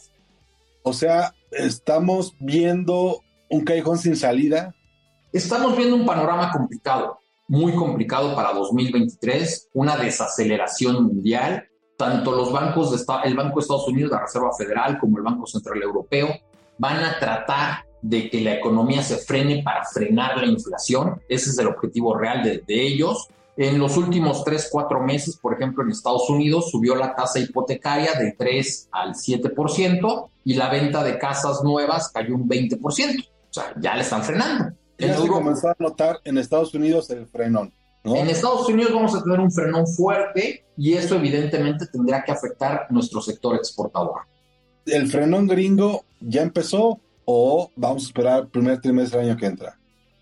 O 0.83 0.93
sea, 0.93 1.33
estamos 1.51 2.35
viendo 2.39 3.21
un 3.49 3.63
callejón 3.63 3.97
sin 3.97 4.15
salida. 4.15 4.75
Estamos 5.31 5.77
viendo 5.77 5.95
un 5.95 6.05
panorama 6.05 6.51
complicado, 6.51 7.19
muy 7.47 7.73
complicado 7.73 8.35
para 8.35 8.53
2023, 8.53 9.69
una 9.73 9.95
desaceleración 9.95 11.05
mundial, 11.05 11.67
tanto 11.97 12.31
los 12.31 12.51
bancos 12.51 12.91
de 12.91 13.13
el 13.23 13.35
Banco 13.35 13.55
de 13.55 13.61
Estados 13.61 13.87
Unidos, 13.87 14.11
la 14.11 14.21
Reserva 14.21 14.51
Federal, 14.57 14.97
como 14.99 15.17
el 15.17 15.23
Banco 15.23 15.47
Central 15.47 15.81
Europeo, 15.81 16.29
van 16.77 17.03
a 17.03 17.19
tratar 17.19 17.85
de 18.03 18.29
que 18.29 18.41
la 18.41 18.53
economía 18.53 19.01
se 19.01 19.17
frene 19.17 19.63
para 19.63 19.85
frenar 19.85 20.37
la 20.37 20.45
inflación. 20.45 21.21
Ese 21.27 21.49
es 21.49 21.57
el 21.57 21.67
objetivo 21.67 22.15
real 22.15 22.43
de, 22.43 22.59
de 22.59 22.85
ellos. 22.85 23.29
En 23.55 23.79
los 23.79 23.97
últimos 23.97 24.43
3, 24.43 24.67
4 24.71 24.99
meses, 25.01 25.37
por 25.37 25.53
ejemplo, 25.53 25.83
en 25.83 25.91
Estados 25.91 26.29
Unidos 26.29 26.69
subió 26.69 26.95
la 26.95 27.15
tasa 27.15 27.39
hipotecaria 27.39 28.13
del 28.13 28.35
3 28.37 28.89
al 28.91 29.13
7% 29.13 30.29
y 30.43 30.53
la 30.55 30.69
venta 30.69 31.03
de 31.03 31.17
casas 31.17 31.63
nuevas 31.63 32.09
cayó 32.09 32.35
un 32.35 32.47
20%. 32.47 32.79
O 32.83 32.91
sea, 33.49 33.73
ya 33.79 33.95
le 33.95 34.01
están 34.01 34.23
frenando. 34.23 34.75
Ya 34.97 35.17
se 35.17 35.27
comenzó 35.27 35.69
a 35.69 35.75
notar 35.79 36.19
en 36.25 36.37
Estados 36.37 36.73
Unidos 36.73 37.09
el 37.09 37.25
frenón. 37.27 37.71
En 38.03 38.29
Estados 38.29 38.67
Unidos 38.67 38.93
vamos 38.93 39.15
a 39.15 39.23
tener 39.23 39.39
un 39.39 39.51
frenón 39.51 39.87
fuerte 39.87 40.65
y 40.75 40.93
eso 40.93 41.15
evidentemente 41.15 41.87
tendrá 41.87 42.23
que 42.23 42.33
afectar 42.33 42.87
nuestro 42.89 43.21
sector 43.21 43.55
exportador. 43.55 44.21
¿El 44.85 45.07
frenón 45.07 45.47
gringo 45.47 46.03
ya 46.19 46.41
empezó 46.41 46.99
o 47.25 47.71
vamos 47.75 48.03
a 48.03 48.07
esperar 48.07 48.47
primer 48.47 48.79
trimestre 48.79 49.19
del 49.19 49.29
año 49.29 49.39
que 49.39 49.45
entra? 49.45 49.79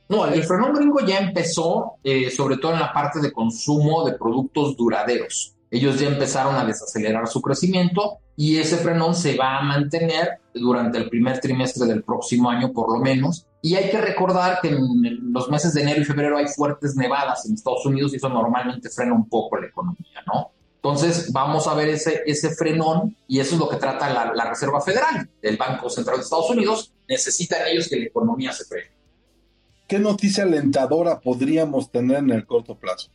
No, 0.09 0.25
el 0.25 0.43
frenón 0.43 0.73
gringo 0.73 0.99
ya 0.99 1.19
empezó, 1.19 1.93
eh, 2.03 2.29
sobre 2.31 2.57
todo 2.57 2.73
en 2.73 2.81
la 2.81 2.91
parte 2.91 3.21
de 3.21 3.31
consumo 3.31 4.03
de 4.03 4.17
productos 4.17 4.75
duraderos. 4.75 5.55
Ellos 5.69 5.97
ya 5.99 6.07
empezaron 6.07 6.55
a 6.55 6.65
desacelerar 6.65 7.27
su 7.27 7.41
crecimiento 7.41 8.17
y 8.35 8.57
ese 8.57 8.75
frenón 8.75 9.15
se 9.15 9.37
va 9.37 9.59
a 9.59 9.61
mantener 9.61 10.39
durante 10.53 10.97
el 10.97 11.09
primer 11.09 11.39
trimestre 11.39 11.87
del 11.87 12.03
próximo 12.03 12.49
año 12.49 12.73
por 12.73 12.91
lo 12.91 12.99
menos. 12.99 13.47
Y 13.61 13.75
hay 13.75 13.89
que 13.89 14.01
recordar 14.01 14.59
que 14.61 14.67
en 14.67 15.31
los 15.31 15.49
meses 15.49 15.73
de 15.73 15.83
enero 15.83 16.01
y 16.01 16.05
febrero 16.05 16.37
hay 16.37 16.47
fuertes 16.47 16.97
nevadas 16.97 17.45
en 17.45 17.53
Estados 17.53 17.85
Unidos 17.85 18.11
y 18.11 18.17
eso 18.17 18.27
normalmente 18.27 18.89
frena 18.89 19.13
un 19.13 19.29
poco 19.29 19.57
la 19.57 19.67
economía, 19.67 20.21
¿no? 20.27 20.51
Entonces 20.83 21.31
vamos 21.31 21.67
a 21.67 21.75
ver 21.75 21.89
ese, 21.89 22.23
ese 22.25 22.49
frenón 22.55 23.15
y 23.27 23.39
eso 23.39 23.53
es 23.53 23.59
lo 23.59 23.69
que 23.69 23.75
trata 23.75 24.11
la, 24.11 24.33
la 24.33 24.49
Reserva 24.49 24.81
Federal, 24.81 25.29
el 25.39 25.55
Banco 25.55 25.91
Central 25.91 26.17
de 26.17 26.23
Estados 26.23 26.49
Unidos. 26.49 26.91
Necesitan 27.07 27.67
ellos 27.67 27.87
que 27.87 27.97
la 27.97 28.05
economía 28.05 28.51
se 28.51 28.65
frene. 28.65 28.89
¿Qué 29.87 29.99
noticia 29.99 30.43
alentadora 30.43 31.19
podríamos 31.19 31.91
tener 31.91 32.17
en 32.17 32.31
el 32.31 32.47
corto 32.47 32.75
plazo? 32.75 33.09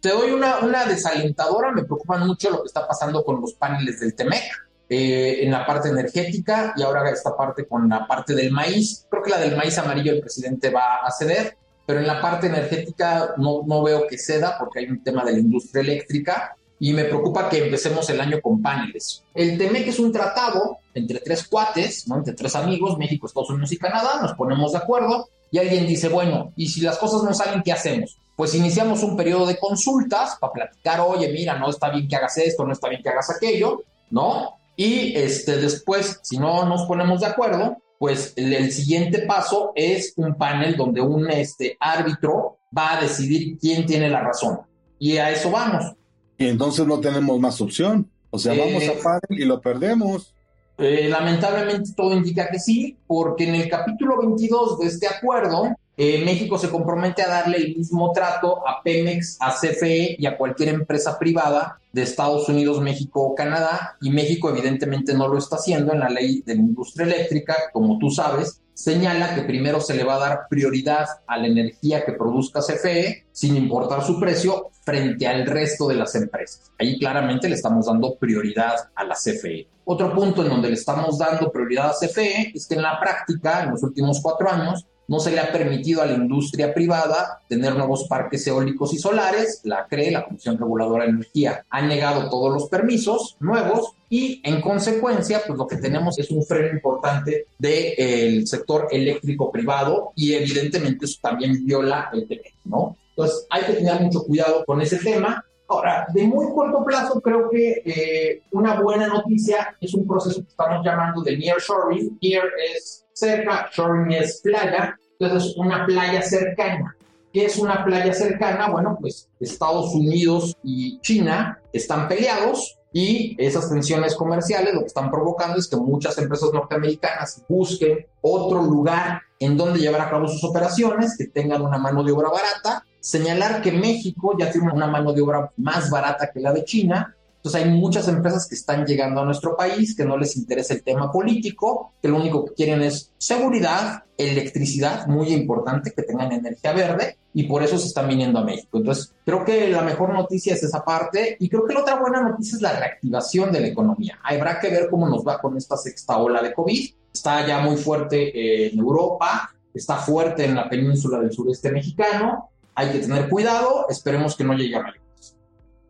Te 0.00 0.10
doy 0.10 0.30
una, 0.30 0.58
una 0.58 0.84
desalentadora, 0.84 1.72
me 1.72 1.82
preocupa 1.82 2.18
mucho 2.18 2.50
lo 2.50 2.62
que 2.62 2.68
está 2.68 2.86
pasando 2.86 3.24
con 3.24 3.40
los 3.40 3.54
paneles 3.54 3.98
del 3.98 4.14
TEMEC. 4.14 4.44
Eh, 4.90 5.44
en 5.44 5.50
la 5.50 5.66
parte 5.66 5.90
energética 5.90 6.72
y 6.74 6.82
ahora 6.82 7.10
esta 7.10 7.36
parte 7.36 7.66
con 7.66 7.90
la 7.90 8.06
parte 8.06 8.34
del 8.34 8.50
maíz. 8.50 9.04
Creo 9.10 9.22
que 9.22 9.30
la 9.30 9.38
del 9.38 9.54
maíz 9.54 9.76
amarillo 9.76 10.12
el 10.12 10.20
presidente 10.20 10.70
va 10.70 11.04
a 11.04 11.10
ceder, 11.10 11.58
pero 11.84 12.00
en 12.00 12.06
la 12.06 12.22
parte 12.22 12.46
energética 12.46 13.34
no, 13.36 13.64
no 13.66 13.82
veo 13.82 14.06
que 14.06 14.16
ceda 14.16 14.56
porque 14.58 14.78
hay 14.78 14.86
un 14.86 15.02
tema 15.02 15.26
de 15.26 15.32
la 15.32 15.38
industria 15.40 15.82
eléctrica 15.82 16.56
y 16.80 16.92
me 16.92 17.04
preocupa 17.04 17.48
que 17.48 17.64
empecemos 17.64 18.08
el 18.10 18.20
año 18.20 18.40
con 18.40 18.62
paneles. 18.62 19.24
El 19.34 19.58
TEMEC 19.58 19.88
es 19.88 19.98
un 19.98 20.12
tratado 20.12 20.78
entre 20.94 21.20
tres 21.20 21.46
cuates, 21.46 22.06
¿no? 22.08 22.16
entre 22.16 22.34
tres 22.34 22.54
amigos, 22.56 22.98
México, 22.98 23.26
Estados 23.26 23.50
Unidos 23.50 23.72
y 23.72 23.78
Canadá, 23.78 24.20
nos 24.22 24.34
ponemos 24.34 24.72
de 24.72 24.78
acuerdo 24.78 25.28
y 25.50 25.58
alguien 25.58 25.86
dice, 25.86 26.08
bueno, 26.08 26.52
¿y 26.56 26.68
si 26.68 26.80
las 26.80 26.98
cosas 26.98 27.22
no 27.22 27.32
salen, 27.32 27.62
qué 27.62 27.72
hacemos? 27.72 28.18
Pues 28.36 28.54
iniciamos 28.54 29.02
un 29.02 29.16
periodo 29.16 29.46
de 29.46 29.58
consultas 29.58 30.36
para 30.40 30.52
platicar, 30.52 31.00
oye, 31.00 31.32
mira, 31.32 31.58
no 31.58 31.70
está 31.70 31.90
bien 31.90 32.06
que 32.06 32.16
hagas 32.16 32.38
esto, 32.38 32.64
no 32.64 32.72
está 32.72 32.88
bien 32.88 33.02
que 33.02 33.08
hagas 33.08 33.30
aquello, 33.30 33.82
¿no? 34.10 34.58
Y 34.76 35.16
este, 35.16 35.56
después, 35.56 36.20
si 36.22 36.38
no 36.38 36.64
nos 36.64 36.82
ponemos 36.86 37.20
de 37.20 37.26
acuerdo, 37.26 37.78
pues 37.98 38.32
el, 38.36 38.70
siguiente 38.70 39.20
paso 39.20 39.72
es 39.74 40.12
un 40.16 40.36
panel 40.36 40.76
donde 40.76 41.00
un 41.00 41.28
este, 41.30 41.76
árbitro 41.80 42.58
va 42.76 42.96
a 42.96 43.00
decidir 43.00 43.58
quién 43.58 43.86
tiene 43.86 44.08
la 44.08 44.20
razón. 44.20 44.60
Y 45.00 45.16
a 45.16 45.30
eso 45.30 45.50
vamos. 45.50 45.94
Y 46.38 46.46
entonces 46.46 46.86
no 46.86 47.00
tenemos 47.00 47.38
más 47.40 47.60
opción. 47.60 48.08
O 48.30 48.38
sea, 48.38 48.54
vamos 48.54 48.82
a 48.82 48.92
eh, 48.92 48.98
panel 49.02 49.42
y 49.42 49.44
lo 49.44 49.60
perdemos. 49.60 50.34
Eh, 50.78 51.08
lamentablemente 51.08 51.90
todo 51.96 52.14
indica 52.14 52.48
que 52.48 52.60
sí, 52.60 52.96
porque 53.06 53.48
en 53.48 53.56
el 53.56 53.68
capítulo 53.68 54.18
22 54.18 54.78
de 54.78 54.86
este 54.86 55.08
acuerdo, 55.08 55.74
eh, 55.96 56.22
México 56.24 56.56
se 56.56 56.70
compromete 56.70 57.22
a 57.22 57.28
darle 57.28 57.56
el 57.56 57.76
mismo 57.76 58.12
trato 58.12 58.66
a 58.68 58.80
Pemex, 58.84 59.36
a 59.40 59.52
CFE 59.52 60.14
y 60.16 60.26
a 60.26 60.36
cualquier 60.36 60.68
empresa 60.68 61.18
privada 61.18 61.80
de 61.92 62.02
Estados 62.02 62.48
Unidos, 62.48 62.80
México 62.80 63.22
o 63.22 63.34
Canadá, 63.34 63.96
y 64.00 64.10
México 64.10 64.50
evidentemente 64.50 65.14
no 65.14 65.26
lo 65.26 65.38
está 65.38 65.56
haciendo 65.56 65.92
en 65.92 65.98
la 65.98 66.08
ley 66.08 66.42
de 66.46 66.54
la 66.54 66.60
industria 66.60 67.06
eléctrica, 67.06 67.56
como 67.72 67.98
tú 67.98 68.10
sabes, 68.10 68.60
señala 68.74 69.34
que 69.34 69.42
primero 69.42 69.80
se 69.80 69.94
le 69.94 70.04
va 70.04 70.14
a 70.14 70.20
dar 70.20 70.40
prioridad 70.48 71.08
a 71.26 71.36
la 71.36 71.48
energía 71.48 72.04
que 72.04 72.12
produzca 72.12 72.60
CFE, 72.60 73.26
sin 73.32 73.56
importar 73.56 74.04
su 74.04 74.20
precio, 74.20 74.70
frente 74.88 75.26
al 75.26 75.44
resto 75.44 75.86
de 75.86 75.96
las 75.96 76.14
empresas. 76.14 76.72
Ahí 76.78 76.98
claramente 76.98 77.46
le 77.46 77.56
estamos 77.56 77.84
dando 77.84 78.14
prioridad 78.14 78.74
a 78.94 79.04
la 79.04 79.14
CFE. 79.14 79.66
Otro 79.84 80.14
punto 80.14 80.42
en 80.42 80.48
donde 80.48 80.68
le 80.68 80.74
estamos 80.74 81.18
dando 81.18 81.52
prioridad 81.52 81.90
a 81.90 81.92
CFE 81.92 82.52
es 82.54 82.66
que 82.66 82.76
en 82.76 82.82
la 82.82 82.98
práctica, 82.98 83.64
en 83.64 83.72
los 83.72 83.82
últimos 83.82 84.18
cuatro 84.22 84.50
años, 84.50 84.86
no 85.08 85.20
se 85.20 85.30
le 85.30 85.40
ha 85.40 85.52
permitido 85.52 86.00
a 86.00 86.06
la 86.06 86.14
industria 86.14 86.72
privada 86.72 87.42
tener 87.48 87.74
nuevos 87.74 88.04
parques 88.08 88.46
eólicos 88.46 88.94
y 88.94 88.98
solares. 88.98 89.60
La 89.64 89.86
CRE, 89.86 90.10
la 90.10 90.24
Comisión 90.24 90.56
Reguladora 90.56 91.04
de 91.04 91.10
Energía, 91.10 91.66
ha 91.68 91.82
negado 91.82 92.30
todos 92.30 92.50
los 92.50 92.68
permisos 92.70 93.36
nuevos 93.40 93.92
y 94.08 94.40
en 94.42 94.62
consecuencia, 94.62 95.42
pues 95.46 95.58
lo 95.58 95.66
que 95.66 95.76
tenemos 95.76 96.18
es 96.18 96.30
un 96.30 96.42
freno 96.44 96.72
importante 96.72 97.46
del 97.58 98.46
sector 98.46 98.88
eléctrico 98.90 99.52
privado 99.52 100.12
y 100.14 100.32
evidentemente 100.32 101.04
eso 101.04 101.18
también 101.20 101.66
viola 101.66 102.08
el 102.14 102.26
TP, 102.26 102.54
¿no? 102.64 102.96
Entonces 103.18 103.46
hay 103.50 103.64
que 103.64 103.72
tener 103.72 104.00
mucho 104.00 104.22
cuidado 104.22 104.64
con 104.64 104.80
ese 104.80 104.96
tema. 104.98 105.44
Ahora, 105.66 106.06
de 106.14 106.22
muy 106.22 106.46
corto 106.54 106.84
plazo, 106.84 107.20
creo 107.20 107.50
que 107.50 107.82
eh, 107.84 108.42
una 108.52 108.80
buena 108.80 109.08
noticia 109.08 109.76
es 109.80 109.92
un 109.92 110.06
proceso 110.06 110.40
que 110.40 110.48
estamos 110.48 110.86
llamando 110.86 111.20
de 111.22 111.36
nearshoring. 111.36 112.16
Near 112.22 112.46
es 112.72 113.04
cerca, 113.12 113.68
shoring 113.74 114.12
es 114.12 114.40
playa, 114.40 114.96
entonces 115.18 115.56
una 115.56 115.84
playa 115.84 116.22
cercana. 116.22 116.96
¿Qué 117.32 117.46
es 117.46 117.58
una 117.58 117.84
playa 117.84 118.14
cercana? 118.14 118.70
Bueno, 118.70 118.96
pues 119.00 119.28
Estados 119.40 119.92
Unidos 119.94 120.56
y 120.62 121.00
China 121.00 121.60
están 121.72 122.06
peleados 122.06 122.78
y 122.92 123.36
esas 123.36 123.68
tensiones 123.68 124.14
comerciales 124.14 124.74
lo 124.74 124.80
que 124.80 124.86
están 124.86 125.10
provocando 125.10 125.58
es 125.58 125.66
que 125.66 125.76
muchas 125.76 126.16
empresas 126.18 126.50
norteamericanas 126.52 127.42
busquen 127.48 128.06
otro 128.22 128.62
lugar 128.62 129.22
en 129.40 129.56
donde 129.56 129.80
llevar 129.80 130.02
a 130.02 130.10
cabo 130.10 130.28
sus 130.28 130.42
operaciones, 130.44 131.16
que 131.16 131.26
tengan 131.26 131.62
una 131.62 131.78
mano 131.78 132.02
de 132.02 132.12
obra 132.12 132.30
barata. 132.30 132.84
Señalar 133.08 133.62
que 133.62 133.72
México 133.72 134.36
ya 134.38 134.50
tiene 134.50 134.70
una 134.70 134.86
mano 134.86 135.14
de 135.14 135.22
obra 135.22 135.50
más 135.56 135.88
barata 135.88 136.30
que 136.30 136.40
la 136.40 136.52
de 136.52 136.62
China, 136.62 137.16
entonces 137.36 137.62
hay 137.62 137.70
muchas 137.70 138.06
empresas 138.06 138.46
que 138.46 138.54
están 138.54 138.84
llegando 138.84 139.22
a 139.22 139.24
nuestro 139.24 139.56
país, 139.56 139.96
que 139.96 140.04
no 140.04 140.18
les 140.18 140.36
interesa 140.36 140.74
el 140.74 140.82
tema 140.82 141.10
político, 141.10 141.94
que 142.02 142.08
lo 142.08 142.18
único 142.18 142.44
que 142.44 142.52
quieren 142.52 142.82
es 142.82 143.10
seguridad, 143.16 144.02
electricidad, 144.18 145.06
muy 145.06 145.32
importante, 145.32 145.94
que 145.96 146.02
tengan 146.02 146.32
energía 146.32 146.74
verde, 146.74 147.16
y 147.32 147.44
por 147.44 147.62
eso 147.62 147.78
se 147.78 147.86
están 147.86 148.08
viniendo 148.08 148.40
a 148.40 148.44
México. 148.44 148.76
Entonces, 148.76 149.14
creo 149.24 149.42
que 149.42 149.70
la 149.70 149.80
mejor 149.80 150.12
noticia 150.12 150.52
es 150.52 150.62
esa 150.62 150.84
parte, 150.84 151.38
y 151.40 151.48
creo 151.48 151.64
que 151.64 151.72
la 151.72 151.80
otra 151.80 151.98
buena 151.98 152.20
noticia 152.20 152.56
es 152.56 152.60
la 152.60 152.78
reactivación 152.78 153.50
de 153.50 153.60
la 153.60 153.68
economía. 153.68 154.18
Habrá 154.22 154.60
que 154.60 154.68
ver 154.68 154.90
cómo 154.90 155.08
nos 155.08 155.26
va 155.26 155.40
con 155.40 155.56
esta 155.56 155.78
sexta 155.78 156.18
ola 156.18 156.42
de 156.42 156.52
COVID. 156.52 156.90
Está 157.14 157.46
ya 157.46 157.60
muy 157.60 157.78
fuerte 157.78 158.18
eh, 158.38 158.70
en 158.70 158.78
Europa, 158.78 159.50
está 159.72 159.96
fuerte 159.96 160.44
en 160.44 160.54
la 160.54 160.68
península 160.68 161.18
del 161.20 161.32
sureste 161.32 161.72
mexicano. 161.72 162.50
Hay 162.78 162.92
que 162.92 163.00
tener 163.00 163.28
cuidado, 163.28 163.86
esperemos 163.88 164.36
que 164.36 164.44
no 164.44 164.54
llegue 164.54 164.76
a 164.76 164.82
mayor. 164.82 165.00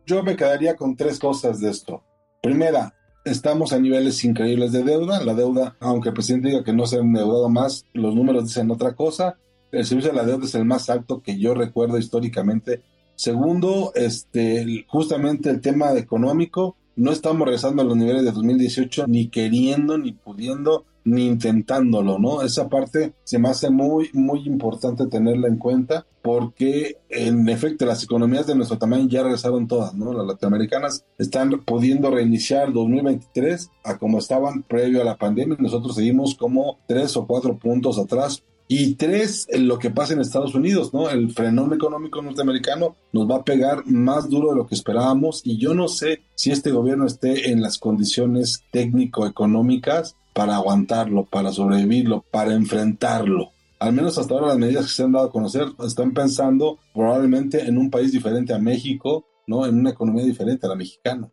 Yo 0.07 0.23
me 0.23 0.35
quedaría 0.35 0.75
con 0.75 0.95
tres 0.95 1.19
cosas 1.19 1.59
de 1.59 1.69
esto. 1.69 2.01
Primera, 2.41 2.95
estamos 3.23 3.73
a 3.73 3.79
niveles 3.79 4.25
increíbles 4.25 4.71
de 4.71 4.81
deuda. 4.81 5.23
La 5.23 5.35
deuda, 5.35 5.77
aunque 5.81 6.09
el 6.09 6.15
presidente 6.15 6.49
diga 6.49 6.63
que 6.63 6.73
no 6.73 6.87
se 6.87 6.95
ha 6.95 7.01
endeudado 7.01 7.47
más, 7.47 7.85
los 7.93 8.15
números 8.15 8.45
dicen 8.45 8.71
otra 8.71 8.95
cosa. 8.95 9.37
El 9.71 9.85
servicio 9.85 10.09
de 10.09 10.17
la 10.17 10.25
deuda 10.25 10.45
es 10.45 10.55
el 10.55 10.65
más 10.65 10.89
alto 10.89 11.21
que 11.21 11.37
yo 11.37 11.53
recuerdo 11.53 11.99
históricamente. 11.99 12.81
Segundo, 13.13 13.91
este, 13.93 14.87
justamente 14.87 15.51
el 15.51 15.61
tema 15.61 15.93
económico. 15.93 16.75
no 16.95 17.11
estamos 17.11 17.45
regresando 17.45 17.83
a 17.83 17.85
los 17.85 17.97
niveles 17.97 18.23
de 18.23 18.31
2018 18.31 19.05
ni 19.07 19.27
queriendo, 19.27 19.99
ni 19.99 20.13
pudiendo, 20.13 20.85
ni 21.03 21.27
intentándolo, 21.27 22.19
¿no? 22.19 22.41
Esa 22.41 22.69
parte 22.69 23.13
se 23.23 23.39
me 23.39 23.49
hace 23.49 23.69
muy, 23.69 24.09
muy 24.13 24.45
importante 24.45 25.07
tenerla 25.07 25.47
en 25.47 25.57
cuenta 25.57 26.05
porque 26.21 26.97
en 27.09 27.47
efecto 27.47 27.85
las 27.85 28.03
economías 28.03 28.45
de 28.45 28.55
nuestro 28.55 28.77
tamaño 28.77 29.07
ya 29.07 29.23
regresaron 29.23 29.67
todas, 29.67 29.93
¿no? 29.93 30.13
Las 30.13 30.27
latinoamericanas 30.27 31.05
están 31.17 31.49
pudiendo 31.65 32.11
reiniciar 32.11 32.73
2023 32.73 33.69
a 33.83 33.97
como 33.97 34.19
estaban 34.19 34.63
previo 34.63 35.01
a 35.01 35.05
la 35.05 35.17
pandemia. 35.17 35.57
Nosotros 35.59 35.95
seguimos 35.95 36.35
como 36.35 36.79
tres 36.87 37.15
o 37.15 37.25
cuatro 37.25 37.57
puntos 37.57 37.97
atrás 37.97 38.43
y 38.71 38.93
tres, 38.93 39.47
lo 39.51 39.79
que 39.79 39.89
pasa 39.89 40.13
en 40.13 40.21
Estados 40.21 40.53
Unidos, 40.53 40.93
¿no? 40.93 41.09
El 41.09 41.31
frenón 41.31 41.73
económico 41.73 42.21
norteamericano 42.21 42.95
nos 43.11 43.27
va 43.27 43.37
a 43.37 43.43
pegar 43.43 43.83
más 43.87 44.29
duro 44.29 44.51
de 44.51 44.57
lo 44.57 44.67
que 44.67 44.75
esperábamos 44.75 45.41
y 45.43 45.57
yo 45.57 45.73
no 45.73 45.87
sé 45.87 46.21
si 46.35 46.51
este 46.51 46.69
gobierno 46.69 47.07
esté 47.07 47.49
en 47.49 47.63
las 47.63 47.79
condiciones 47.79 48.63
técnico-económicas 48.71 50.17
para 50.33 50.55
aguantarlo, 50.55 51.25
para 51.25 51.51
sobrevivirlo, 51.51 52.23
para 52.31 52.53
enfrentarlo. 52.53 53.51
Al 53.79 53.93
menos 53.93 54.17
hasta 54.17 54.33
ahora 54.33 54.47
las 54.47 54.57
medidas 54.57 54.85
que 54.85 54.91
se 54.91 55.03
han 55.03 55.13
dado 55.13 55.27
a 55.27 55.31
conocer 55.31 55.67
están 55.85 56.13
pensando 56.13 56.79
probablemente 56.93 57.61
en 57.61 57.77
un 57.77 57.89
país 57.89 58.11
diferente 58.11 58.53
a 58.53 58.59
México, 58.59 59.25
¿no? 59.47 59.65
En 59.65 59.79
una 59.79 59.91
economía 59.91 60.25
diferente 60.25 60.65
a 60.65 60.69
la 60.69 60.75
mexicana. 60.75 61.29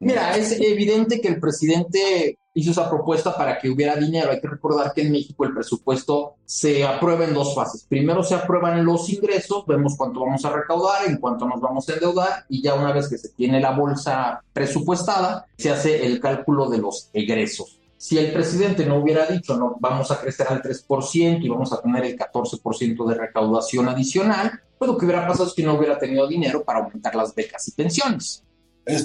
Mira, 0.00 0.36
es 0.36 0.52
evidente 0.60 1.20
que 1.20 1.28
el 1.28 1.40
presidente 1.40 2.38
hizo 2.54 2.70
esa 2.70 2.88
propuesta 2.88 3.36
para 3.36 3.58
que 3.58 3.68
hubiera 3.68 3.96
dinero. 3.96 4.30
Hay 4.30 4.40
que 4.40 4.48
recordar 4.48 4.92
que 4.92 5.02
en 5.02 5.12
México 5.12 5.44
el 5.44 5.54
presupuesto 5.54 6.34
se 6.44 6.84
aprueba 6.84 7.24
en 7.24 7.34
dos 7.34 7.54
fases. 7.54 7.84
Primero 7.88 8.22
se 8.22 8.34
aprueban 8.34 8.84
los 8.84 9.08
ingresos, 9.10 9.64
vemos 9.66 9.96
cuánto 9.96 10.20
vamos 10.20 10.44
a 10.44 10.52
recaudar, 10.52 11.06
en 11.08 11.18
cuánto 11.18 11.46
nos 11.46 11.60
vamos 11.60 11.88
a 11.88 11.94
endeudar 11.94 12.46
y 12.48 12.62
ya 12.62 12.74
una 12.74 12.92
vez 12.92 13.08
que 13.08 13.18
se 13.18 13.30
tiene 13.30 13.60
la 13.60 13.72
bolsa 13.72 14.42
presupuestada, 14.52 15.46
se 15.56 15.70
hace 15.70 16.06
el 16.06 16.20
cálculo 16.20 16.68
de 16.68 16.78
los 16.78 17.10
egresos. 17.12 17.78
Si 17.98 18.16
el 18.16 18.32
presidente 18.32 18.86
no 18.86 18.96
hubiera 18.96 19.26
dicho, 19.26 19.56
no, 19.58 19.76
vamos 19.78 20.10
a 20.10 20.20
crecer 20.20 20.46
al 20.48 20.62
3% 20.62 21.44
y 21.44 21.48
vamos 21.48 21.72
a 21.72 21.82
tener 21.82 22.04
el 22.04 22.16
14% 22.16 23.06
de 23.06 23.14
recaudación 23.14 23.88
adicional, 23.88 24.52
pues 24.78 24.90
lo 24.90 24.96
que 24.96 25.04
hubiera 25.04 25.26
pasado 25.26 25.48
es 25.48 25.54
que 25.54 25.64
no 25.64 25.74
hubiera 25.74 25.98
tenido 25.98 26.26
dinero 26.26 26.64
para 26.64 26.78
aumentar 26.78 27.14
las 27.14 27.34
becas 27.34 27.68
y 27.68 27.72
pensiones 27.72 28.44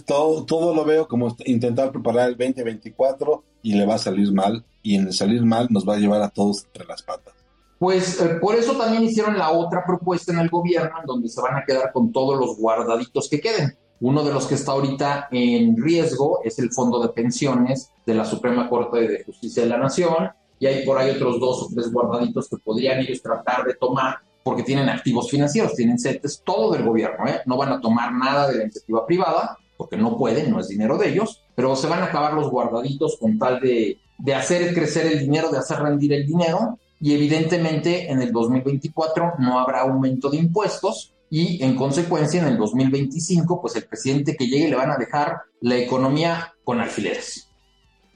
todo, 0.05 0.45
todo 0.45 0.73
lo 0.73 0.85
veo 0.85 1.07
como 1.07 1.35
intentar 1.45 1.91
preparar 1.91 2.29
el 2.29 2.37
2024 2.37 3.43
y 3.61 3.73
le 3.73 3.85
va 3.85 3.95
a 3.95 3.99
salir 3.99 4.31
mal 4.31 4.65
y 4.81 4.95
en 4.95 5.07
el 5.07 5.13
salir 5.13 5.43
mal 5.43 5.67
nos 5.69 5.87
va 5.87 5.95
a 5.95 5.99
llevar 5.99 6.21
a 6.21 6.29
todos 6.29 6.65
entre 6.65 6.85
las 6.85 7.01
patas. 7.01 7.33
Pues 7.79 8.21
eh, 8.21 8.37
por 8.39 8.55
eso 8.55 8.77
también 8.77 9.03
hicieron 9.03 9.37
la 9.37 9.51
otra 9.51 9.83
propuesta 9.85 10.31
en 10.31 10.39
el 10.39 10.49
gobierno 10.49 10.99
en 10.99 11.05
donde 11.05 11.27
se 11.27 11.41
van 11.41 11.57
a 11.57 11.65
quedar 11.65 11.91
con 11.91 12.11
todos 12.11 12.39
los 12.39 12.57
guardaditos 12.57 13.27
que 13.29 13.41
queden. 13.41 13.77
Uno 14.03 14.21
de 14.21 14.33
los 14.33 14.47
que 14.47 14.55
está 14.55 14.73
ahorita 14.73 15.29
en 15.31 15.81
riesgo 15.81 16.41
es 16.43 16.59
el 16.59 16.73
Fondo 16.73 16.99
de 17.01 17.07
Pensiones 17.13 17.89
de 18.05 18.13
la 18.13 18.25
Suprema 18.25 18.67
Corte 18.67 19.07
de 19.07 19.23
Justicia 19.23 19.63
de 19.63 19.69
la 19.69 19.77
Nación 19.77 20.29
y 20.59 20.65
hay 20.65 20.85
por 20.85 20.97
ahí 20.97 21.11
otros 21.11 21.39
dos 21.39 21.63
o 21.63 21.69
tres 21.73 21.89
guardaditos 21.89 22.49
que 22.49 22.57
podrían 22.57 22.99
ellos 22.99 23.21
tratar 23.21 23.63
de 23.63 23.75
tomar 23.75 24.17
porque 24.43 24.63
tienen 24.63 24.89
activos 24.89 25.31
financieros, 25.31 25.73
tienen 25.75 25.97
CETES, 25.97 26.41
todo 26.43 26.73
del 26.73 26.83
gobierno, 26.83 27.25
¿eh? 27.27 27.43
no 27.45 27.55
van 27.55 27.71
a 27.71 27.79
tomar 27.79 28.11
nada 28.11 28.49
de 28.49 28.57
la 28.57 28.63
iniciativa 28.63 29.05
privada 29.07 29.57
porque 29.77 29.95
no 29.95 30.17
pueden, 30.17 30.51
no 30.51 30.59
es 30.59 30.67
dinero 30.67 30.97
de 30.97 31.07
ellos, 31.07 31.41
pero 31.55 31.73
se 31.77 31.87
van 31.87 32.01
a 32.01 32.07
acabar 32.07 32.33
los 32.33 32.51
guardaditos 32.51 33.15
con 33.17 33.39
tal 33.39 33.61
de, 33.61 33.99
de 34.17 34.35
hacer 34.35 34.73
crecer 34.73 35.07
el 35.13 35.19
dinero, 35.19 35.49
de 35.49 35.59
hacer 35.59 35.79
rendir 35.79 36.11
el 36.11 36.27
dinero, 36.27 36.77
y 36.99 37.13
evidentemente 37.13 38.11
en 38.11 38.21
el 38.21 38.33
2024 38.33 39.35
no 39.39 39.59
habrá 39.59 39.81
aumento 39.83 40.29
de 40.29 40.37
impuestos 40.37 41.12
y 41.35 41.63
en 41.63 41.75
consecuencia 41.75 42.39
en 42.39 42.47
el 42.47 42.57
2025 42.57 43.59
pues 43.59 43.75
el 43.75 43.85
presidente 43.85 44.35
que 44.37 44.45
llegue 44.45 44.69
le 44.69 44.75
van 44.75 44.91
a 44.91 44.97
dejar 44.97 45.41
la 45.61 45.77
economía 45.77 46.53
con 46.63 46.79
alfileres. 46.79 47.49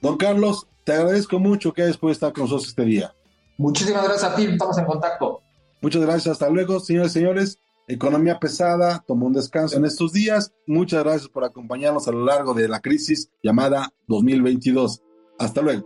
Don 0.04 0.18
Carlos, 0.18 0.68
te 0.84 0.94
agradezco 0.94 1.40
mucho 1.40 1.74
que 1.74 1.82
hayas 1.82 1.98
podido 1.98 2.14
estar 2.14 2.32
con 2.32 2.44
nosotros 2.44 2.68
este 2.68 2.86
día. 2.86 3.16
Muchísimas 3.58 4.04
gracias 4.04 4.32
a 4.32 4.36
ti, 4.36 4.46
estamos 4.46 4.78
en 4.78 4.86
contacto. 4.86 5.42
Muchas 5.82 6.04
gracias, 6.04 6.28
hasta 6.28 6.48
luego, 6.48 6.80
señores 6.80 7.10
y 7.10 7.14
señores. 7.16 7.60
Economía 7.88 8.38
pesada, 8.38 9.04
tomó 9.08 9.26
un 9.26 9.34
descanso 9.34 9.78
en 9.78 9.86
estos 9.86 10.14
días. 10.14 10.54
Muchas 10.68 11.04
gracias 11.04 11.28
por 11.28 11.44
acompañarnos 11.44 12.08
a 12.08 12.12
lo 12.12 12.24
largo 12.24 12.54
de 12.54 12.68
la 12.68 12.82
crisis 12.82 13.32
llamada 13.42 13.92
2022. 14.08 15.02
Hasta 15.40 15.64
luego. 15.64 15.86